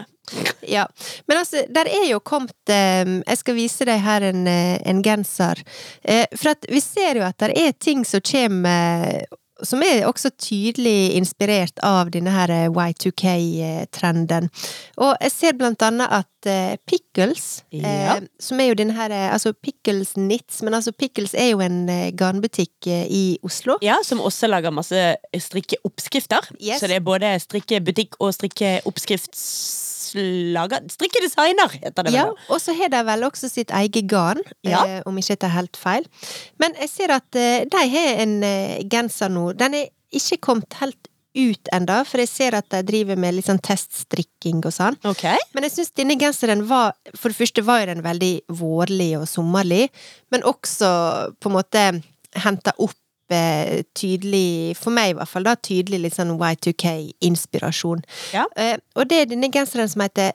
[0.67, 0.83] Ja,
[1.27, 5.01] men altså, der er jo kommet eh, Jeg skal vise deg her en, eh, en
[5.05, 5.61] genser.
[6.03, 9.23] Eh, for at vi ser jo at det er ting som kommer
[9.65, 14.49] som er også tydelig inspirert av denne her eh, Y2K-trenden.
[15.01, 18.17] Og jeg ser blant annet at eh, Pickles, Ja.
[18.17, 21.59] eh, som er jo denne her eh, Altså Pickles Knits, men altså Pickles er jo
[21.65, 23.77] en eh, garnbutikk eh, i Oslo.
[23.81, 26.51] Ja, som også lager masse strikkeoppskrifter.
[26.61, 26.79] Yes.
[26.81, 28.33] Så det er både strikkebutikk og
[30.07, 32.17] strikkeoppskriftslager Strikkedesigner, heter det vel.
[32.17, 34.83] Ja, og så har de vel også sitt eget garn, Ja.
[34.85, 36.05] eh, om ikke jeg tar helt feil.
[36.59, 39.53] Men jeg ser at eh, de har en eh, genser nå.
[39.57, 43.45] Den er ikke kommet helt ut enda, for jeg ser at de driver med litt
[43.45, 44.95] sånn teststrikking og sånn.
[45.05, 45.37] Okay.
[45.53, 49.89] Men jeg syns denne genseren var For det første var den veldig vårlig og sommerlig,
[50.31, 50.89] men også
[51.39, 51.83] på en måte
[52.41, 52.95] henta opp
[53.97, 57.99] tydelig, for meg i hvert fall, da, tydelig litt sånn Y2K-inspirasjon.
[58.35, 58.43] Ja.
[58.55, 60.27] Eh, og det er denne genseren som heter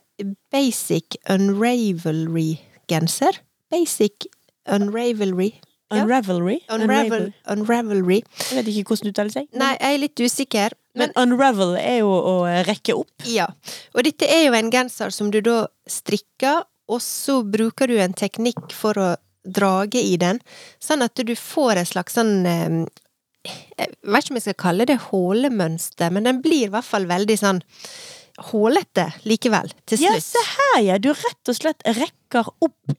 [0.53, 3.35] Basic Unravelry-genser.
[3.73, 4.17] Basic
[4.69, 5.51] Unravelry.
[5.93, 6.01] Ja.
[6.03, 6.59] Unravelry.
[6.73, 8.21] Unravel, unravelry.
[8.49, 9.45] Jeg vet ikke hvordan det uttaler seg.
[9.61, 10.71] Nei, jeg er litt usikker.
[10.97, 12.35] Men unravel er jo å
[12.69, 13.13] rekke opp.
[13.29, 13.47] Ja,
[13.97, 18.15] og dette er jo en genser som du da strikker, og så bruker du en
[18.17, 19.09] teknikk for å
[19.45, 20.41] drage i den,
[20.83, 22.77] sånn at du får en slags sånn eh,
[23.79, 27.09] Jeg vet ikke om jeg skal kalle det hålemønster, men den blir i hvert fall
[27.11, 27.63] veldig sånn
[28.53, 30.25] hålete likevel, til Ja, slutt.
[30.25, 30.99] se her, ja.
[31.03, 32.95] Du rett og slett rekker opp.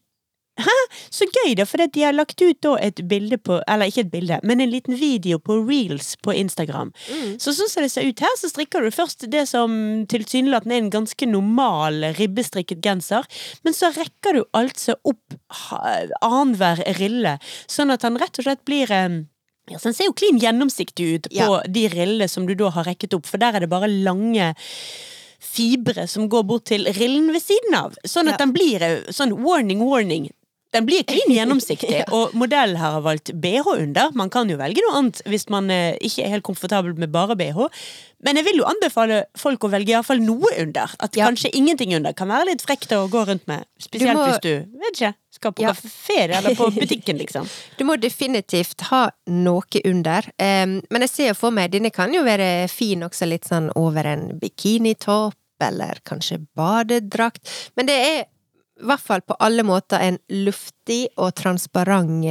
[0.54, 0.74] Hæ?
[1.10, 4.38] Så gøy, da, for de har lagt ut et bilde på Eller ikke et bilde,
[4.46, 6.92] men en liten video på reels på Instagram.
[7.10, 7.32] Mm.
[7.42, 9.74] Så sånn som det ser ut her, så strikker du først det som
[10.10, 13.26] tilsynelatende er en ganske normal ribbestrikket genser,
[13.66, 15.34] men så rekker du altså opp
[16.22, 18.90] annenhver rille, sånn at han rett og slett blir
[19.70, 21.62] ja, så Den ser jo klin gjennomsiktig ut på Ja.
[21.66, 24.54] de rillene som du da har rekket opp, for der er det bare lange
[25.40, 27.96] fibre som går bort til rillen ved siden av.
[28.04, 28.44] Sånn at Ja.
[28.44, 30.30] den blir eh, sånn warning, warning.
[30.74, 34.10] Den blir klin gjennomsiktig, og modellen her har valgt BH under.
[34.18, 37.36] Man kan jo velge noe annet hvis man eh, ikke er helt komfortabel med bare
[37.38, 37.68] BH.
[38.24, 40.90] Men jeg vil jo anbefale folk å velge iallfall noe under.
[40.98, 41.26] At Ja.
[41.28, 43.66] kanskje ingenting under kan være litt frekt å gå rundt med.
[43.78, 45.72] Spesielt Du må- hvis du vet ikke, skal på Ja.
[45.74, 47.46] kafé eller på butikken, liksom.
[47.78, 50.22] Du må definitivt ha noe under.
[50.40, 54.06] Um, men jeg ser for meg, denne kan jo være fin også litt sånn over
[54.06, 57.46] en bikinitopp, eller kanskje badedrakt.
[57.76, 58.24] Men det er
[58.80, 62.24] i hvert fall på alle måter en luftig og transparent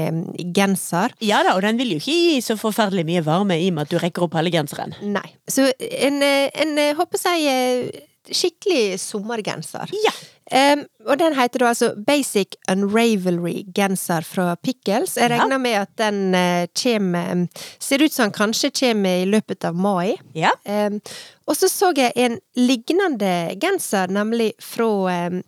[0.55, 1.13] genser.
[1.23, 3.87] Ja da, og den vil jo ikke gi så forferdelig mye varme i og med
[3.87, 4.95] at du rekker opp hele genseren.
[5.01, 5.25] Nei.
[5.47, 9.89] Så en, eh, en eh, håper jeg eh, skikkelig sommergenser.
[10.03, 10.13] Ja.
[10.53, 15.15] Um, og den heter da altså Basic Unravelry genser fra Pickles.
[15.17, 15.37] Jeg Ja.
[15.39, 17.47] regner med at den eh, kommer
[17.79, 20.17] Ser ut som den kanskje kommer i løpet av mai.
[20.35, 20.51] Ja.
[20.65, 20.99] Em,
[21.47, 25.41] og så så jeg en lignende genser, nemlig fra um,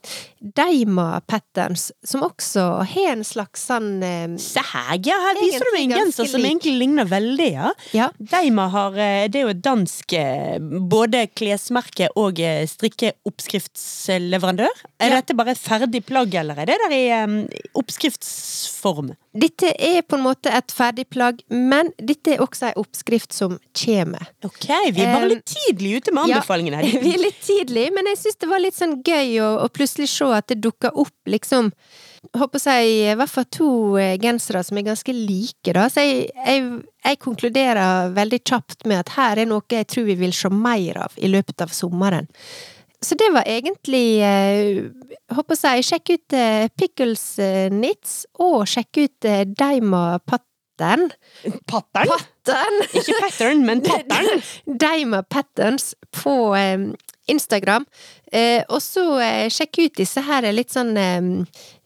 [0.55, 5.71] Deima Patterns, som også har en slags sånn em, Se her, ja, her viser du
[5.73, 7.71] meg en genser som egentlig ligner veldig, ja.
[7.95, 8.09] Ja.
[8.19, 10.57] Deima har, eh, det er jo et dansk eh,
[10.91, 14.73] både klesmerke og eh, strikkeoppskriftsleverandør.
[14.99, 15.15] Er Ja.
[15.21, 19.15] dette bare ferdig plagg, eller er det der i um, oppskriftsform?
[19.35, 23.57] Dette er på en måte et ferdig plagg, men dette er også ei oppskrift som
[23.75, 24.29] kommer.
[24.47, 26.39] Ok, vi er bare litt tidlig ute med ja,
[27.03, 30.07] Vi er litt tidlig, men jeg syns det var litt sånn gøy å, å plutselig
[30.13, 31.73] se at det dukka opp liksom
[32.33, 33.69] håper jeg, i hvert fall to
[34.01, 35.87] eh, gensere som er ganske like, da.
[35.91, 36.63] Så jeg, jeg,
[37.05, 41.03] jeg, konkluderer veldig kjapt med at her er noe jeg tror vi vil se mer
[41.05, 42.29] av i løpet av sommeren.
[43.05, 44.81] Så det var egentlig eh,
[45.35, 47.25] Håper jeg, sjekk ut eh, Pickles
[47.73, 49.27] Nits, og sjekk ut
[49.57, 51.11] Daima Pattern.
[51.69, 52.09] Pattern?
[52.09, 52.79] Pattern!
[52.97, 54.41] Ikke pattern, men pattern.
[54.85, 55.93] Daima Patterns
[56.23, 56.35] på
[57.27, 57.85] Instagram.
[58.31, 61.29] Eh, og så eh, sjekk ut disse her litt sånn eh,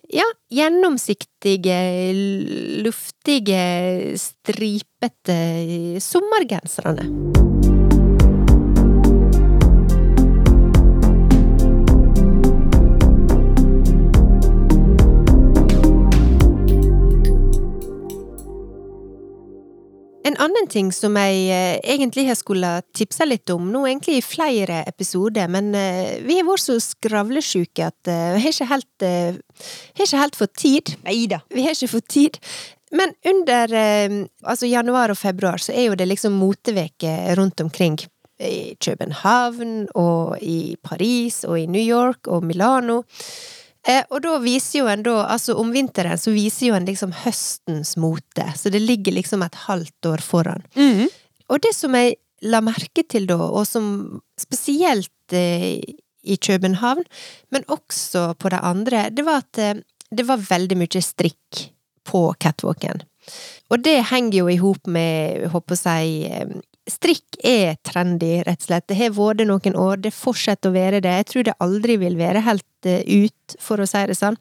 [0.10, 1.78] ja, gjennomsiktige,
[2.86, 3.62] luftige,
[4.18, 5.38] stripete
[6.02, 7.49] sommergenserne.
[20.50, 24.82] Annen ting som jeg eh, egentlig har skulle tipse litt om, nå egentlig i flere
[24.90, 30.06] episoder, men eh, vi har vært så skravlesjuke at eh, vi har ikke helt, har
[30.06, 30.94] ikke helt fått tid.
[31.06, 31.42] Neida.
[31.54, 32.40] Vi har ikke fått tid.
[32.90, 33.74] Men under
[34.50, 38.00] altså januar og februar så er jo det liksom moteveke rundt omkring.
[38.42, 43.04] I København og i Paris og i New York og Milano.
[43.88, 47.14] Eh, og da viser jo en da, altså om vinteren så viser jo en liksom
[47.24, 50.66] høstens mote, så det ligger liksom et halvt år foran.
[50.76, 51.08] Mm.
[51.50, 55.80] Og det som jeg la merke til da, og som spesielt eh,
[56.24, 57.06] i København,
[57.56, 59.80] men også på de andre, det var at eh,
[60.12, 61.70] det var veldig mye strikk
[62.10, 63.04] på catwalken.
[63.70, 66.62] Og det henger jo i hop med, håper jeg,
[66.94, 68.88] strikk er trendy, rett og slett.
[68.90, 71.16] Det har vært det noen år, det fortsetter å være det.
[71.22, 74.38] Jeg tror det aldri vil være helt uh, ut, for å si det sånn.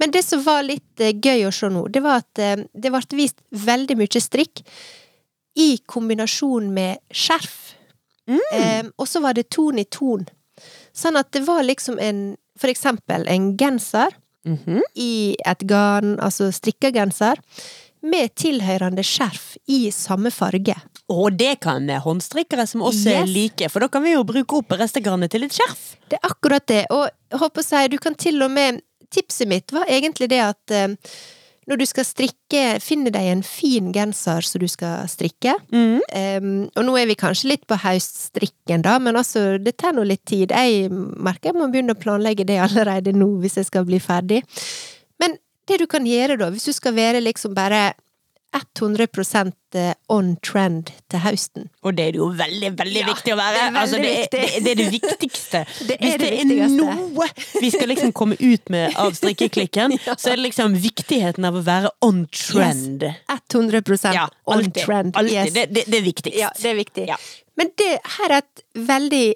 [0.00, 2.92] Men det som var litt uh, gøy å se nå, det var at uh, det
[2.94, 4.64] ble vist veldig mye strikk
[5.56, 7.56] i kombinasjon med skjerf.
[8.26, 8.40] Mm.
[8.40, 10.26] Um, og så var det ton i ton.
[10.96, 12.22] Sånn at det var liksom en,
[12.58, 14.16] for eksempel en genser
[14.46, 14.80] mm -hmm.
[14.94, 17.40] i et garn, altså strikka genser
[18.02, 20.76] med tilhørende skjerf i samme farge.
[21.12, 23.30] Og det kan håndstrikkere som også yes.
[23.30, 25.84] liker, for da kan vi jo bruke opp restegarnet til et skjerf.
[26.10, 27.06] Det er akkurat det, og
[27.38, 28.82] håper å si, du kan til og med
[29.14, 30.96] Tipset mitt var egentlig det at eh,
[31.66, 35.56] når du skal strikke, finne deg en fin genser som du skal strikke.
[35.74, 35.98] Mm.
[35.98, 40.04] Um, og nå er vi kanskje litt på høststrikken, da, men altså, det tar nå
[40.06, 40.54] litt tid.
[40.54, 44.44] Jeg merker jeg må begynne å planlegge det allerede nå, hvis jeg skal bli ferdig.
[45.22, 45.34] Men
[45.66, 47.88] det du kan gjøre, da, hvis du skal være liksom bare
[48.56, 49.06] 100
[49.74, 51.68] eh, on trend til høsten.
[51.82, 53.56] Og det er det jo veldig, veldig ja, viktig å være.
[53.56, 55.62] Det er, altså, det, er, det, det er, det viktigste.
[55.88, 57.28] det Hvis det er, er noe
[57.60, 60.16] vi skal liksom komme ut med av strikkeklikken, ja.
[60.18, 63.06] så er det liksom viktigheten av å være on trend.
[63.06, 63.22] Yes.
[63.54, 65.16] 100 ja, on trend.
[65.16, 65.56] Alltid.
[65.56, 65.72] Yes.
[65.72, 66.38] Det, er viktigst.
[66.38, 67.08] Ja, det er viktig.
[67.56, 69.26] Men det her er et veldig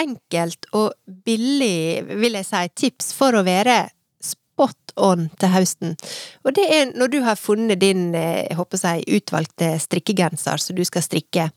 [0.00, 0.92] enkelt og
[1.26, 3.82] billig, vil jeg si, tips for å være
[4.60, 5.96] spot on til høsten.
[6.44, 10.76] Og det er når du har funnet din, eh, jeg håper jeg, utvalgte strikkegenser som
[10.76, 11.50] du skal strikke,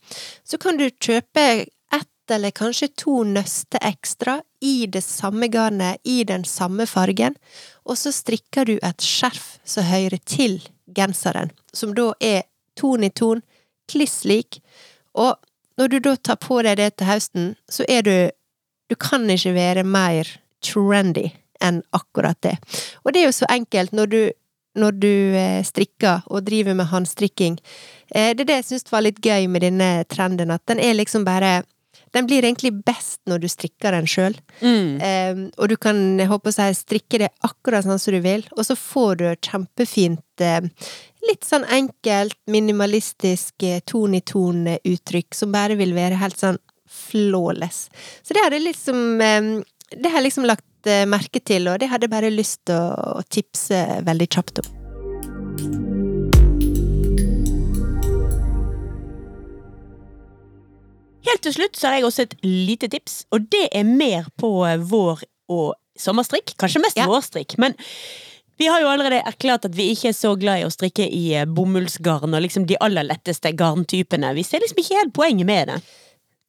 [0.43, 6.24] så kan du kjøpe ett eller kanskje to nøster ekstra i det samme garnet, i
[6.24, 7.36] den samme fargen,
[7.86, 10.62] og så strikker du et skjerf som hører til
[10.95, 12.43] genseren, som da er
[12.80, 13.41] ton i ton,
[13.91, 14.62] kliss lik,
[15.14, 15.36] og
[15.78, 18.32] når du da tar på deg det til høsten, så er du
[18.91, 20.28] Du kan ikke være mer
[20.62, 21.32] trendy
[21.64, 22.57] enn akkurat det.
[23.03, 24.22] Og det er jo så enkelt når du,
[24.80, 27.59] når du eh, strikker og driver med håndstrikking.
[28.14, 30.97] Eh, det er det jeg syns var litt gøy med denne trenden, at den er
[30.97, 31.61] liksom bare
[32.14, 34.36] den blir egentlig best når du strikker den sjøl.
[34.61, 34.99] Mm.
[35.01, 38.68] Um, og du kan jeg håper jeg, strikke det akkurat sånn som du vil, og
[38.68, 40.61] så får du kjempefint uh,
[41.24, 47.86] Litt sånn enkelt, minimalistisk ton-i-ton-uttrykk som bare vil være helt sånn flawless.
[48.28, 49.53] Så det har jeg liksom um,
[49.88, 52.75] Det har jeg liksom lagt Eh, merke til, og det hadde jeg bare lyst til
[52.75, 54.71] å tipse veldig kjapt om.
[61.23, 64.51] Helt til slutt så har jeg også et lite tips, og det er mer på
[64.91, 66.57] vår- og sommerstrikk.
[66.59, 67.07] Kanskje mest ja.
[67.07, 67.77] vårstrikk, men
[68.59, 71.23] vi har jo allerede erklært at vi ikke er så glad i å strikke i
[71.39, 74.36] eh, bomullsgarn og liksom de aller letteste garntypene.
[74.36, 75.79] Vi ser liksom ikke helt poenget med det.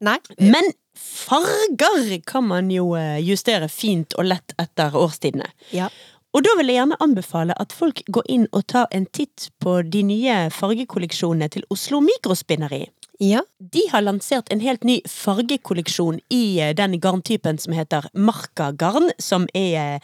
[0.05, 0.19] Nei.
[0.43, 5.49] Men farger kan man jo eh, justere fint og lett etter årstidene.
[5.75, 5.91] Ja.
[6.35, 9.79] Og da vil jeg gjerne anbefale at folk går inn og tar en titt på
[9.87, 12.89] de nye fargekolleksjonene til Oslo Mikrospinneri.
[13.23, 13.45] Ja.
[13.59, 19.47] De har lansert en helt ny fargekolleksjon i eh, den garntypen som heter Marka-garn, som
[19.55, 20.01] er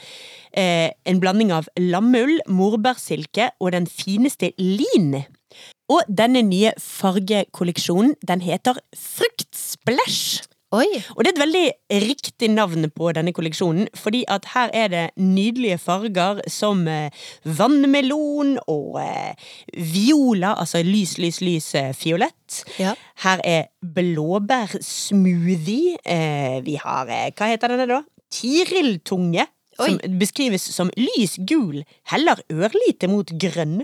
[0.55, 5.25] eh, en blanding av lammull, morbærsilke og den fineste lin.
[5.91, 10.47] Og denne nye fargekolleksjonen, den heter Fruktsplash.
[10.71, 10.87] Oi!
[11.17, 11.69] Og det er et veldig
[12.05, 17.11] riktig navn på denne kolleksjonen, fordi at her er det nydelige farger som eh,
[17.43, 19.35] vannmelon og eh,
[19.75, 22.63] viola, altså lys, lys, lys eh, fiolett.
[22.79, 22.95] Ja.
[23.25, 25.99] Her er blåbærsmoothie.
[26.07, 28.07] Eh, vi har, hva heter denne da?
[29.81, 33.81] Som beskrives som lys gul, heller ørlite mot grønn.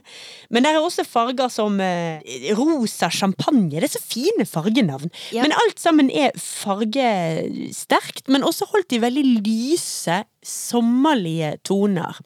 [0.51, 2.21] Men det er også farger som eh,
[2.59, 3.71] rosa champagne.
[3.77, 5.11] Det er så fine fargenavn.
[5.35, 5.43] Ja.
[5.47, 12.19] Men alt sammen er fargesterkt, men også holdt i veldig lyse, sommerlige toner.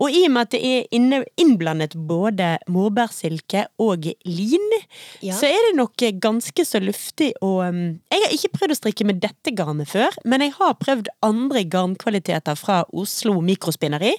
[0.00, 4.68] Og i og med at det er innblandet både morbærsilke og lin,
[5.22, 5.34] Ja.
[5.36, 9.06] så er det nok ganske så luftig og um, Jeg har ikke prøvd å strikke
[9.08, 14.14] med dette garnet før, men jeg har prøvd andre garnkvaliteter fra Oslo Mikrospinneri.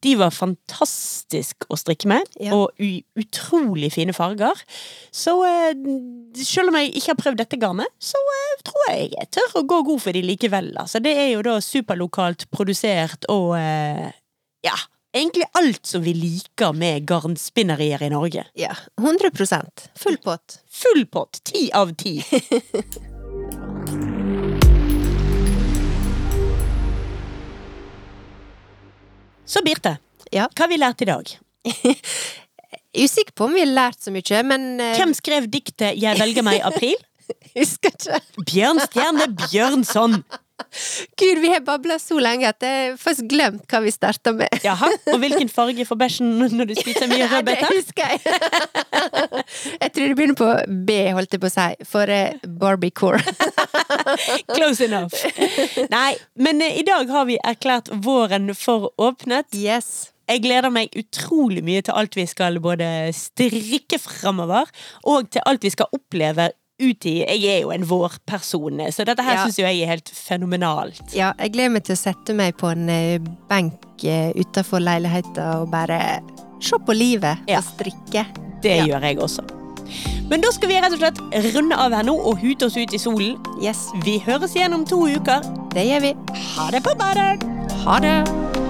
[0.00, 2.54] De var fantastisk å strikke med, Ja.
[2.56, 2.70] og
[3.20, 4.56] utrolig fine farger.
[5.12, 5.74] Så eh,
[6.40, 9.66] selv om jeg ikke har prøvd dette garnet, så eh, tror jeg jeg tør å
[9.68, 10.72] gå god for de likevel.
[10.80, 14.08] Altså, det er jo da superlokalt produsert og eh,
[14.64, 14.76] ja,
[15.16, 18.46] egentlig alt som vi liker med garnspinnerier i Norge.
[18.56, 20.60] Ja, 100% Full pott.
[20.80, 22.16] Full pott, ti av ti.
[29.50, 29.96] Så Birte,
[30.30, 30.46] Ja.
[30.54, 31.30] hva har vi lært i dag?
[33.02, 34.92] Usikker på om vi har lært så mye, men uh...
[34.98, 37.02] Hvem skrev diktet 'Jeg velger meg april'?
[37.58, 38.20] Husker ikke.
[38.46, 40.20] Bjørnstjerne Bjørnson.
[41.20, 44.60] Gud, vi har babla så lenge at jeg har faktisk glemt hva vi starta med.
[44.66, 47.66] Jaha, og hvilken farge får bæsjen når du spiser mye rødbeter?
[47.70, 48.20] det husker jeg.
[49.80, 50.52] jeg tror det begynner på
[50.86, 53.22] B, holdt jeg på å si, for eh, Barbiecore.
[54.54, 55.14] Close enough.
[55.92, 59.50] Nei, men eh, i dag har vi erklært våren for åpnet.
[59.56, 60.10] yes.
[60.30, 62.86] Jeg gleder meg utrolig mye til alt vi skal både
[63.16, 64.68] strikke fremover,
[65.10, 69.22] og til alt vi skal oppleve ut i Jeg er jo en vårperson, så dette
[69.22, 69.44] her Ja.
[69.46, 71.14] syns jeg er helt fenomenalt.
[71.14, 73.18] Ja, jeg gleder meg til å sette meg på en eh,
[73.48, 73.74] benk
[74.04, 76.20] uh, utafor leiligheten og bare
[76.60, 77.58] se på livet Ja.
[77.58, 78.26] og strikke.
[78.62, 78.84] Det Ja.
[78.86, 79.44] gjør jeg også.
[80.30, 82.92] Men da skal vi rett og slett runde av her nå og hute oss ut
[82.94, 83.36] i solen.
[83.60, 85.40] Yes, Vi høres igjen om to uker.
[85.74, 86.14] det gjør vi.
[86.56, 87.42] Ha det på badet!
[87.84, 88.69] Ha det!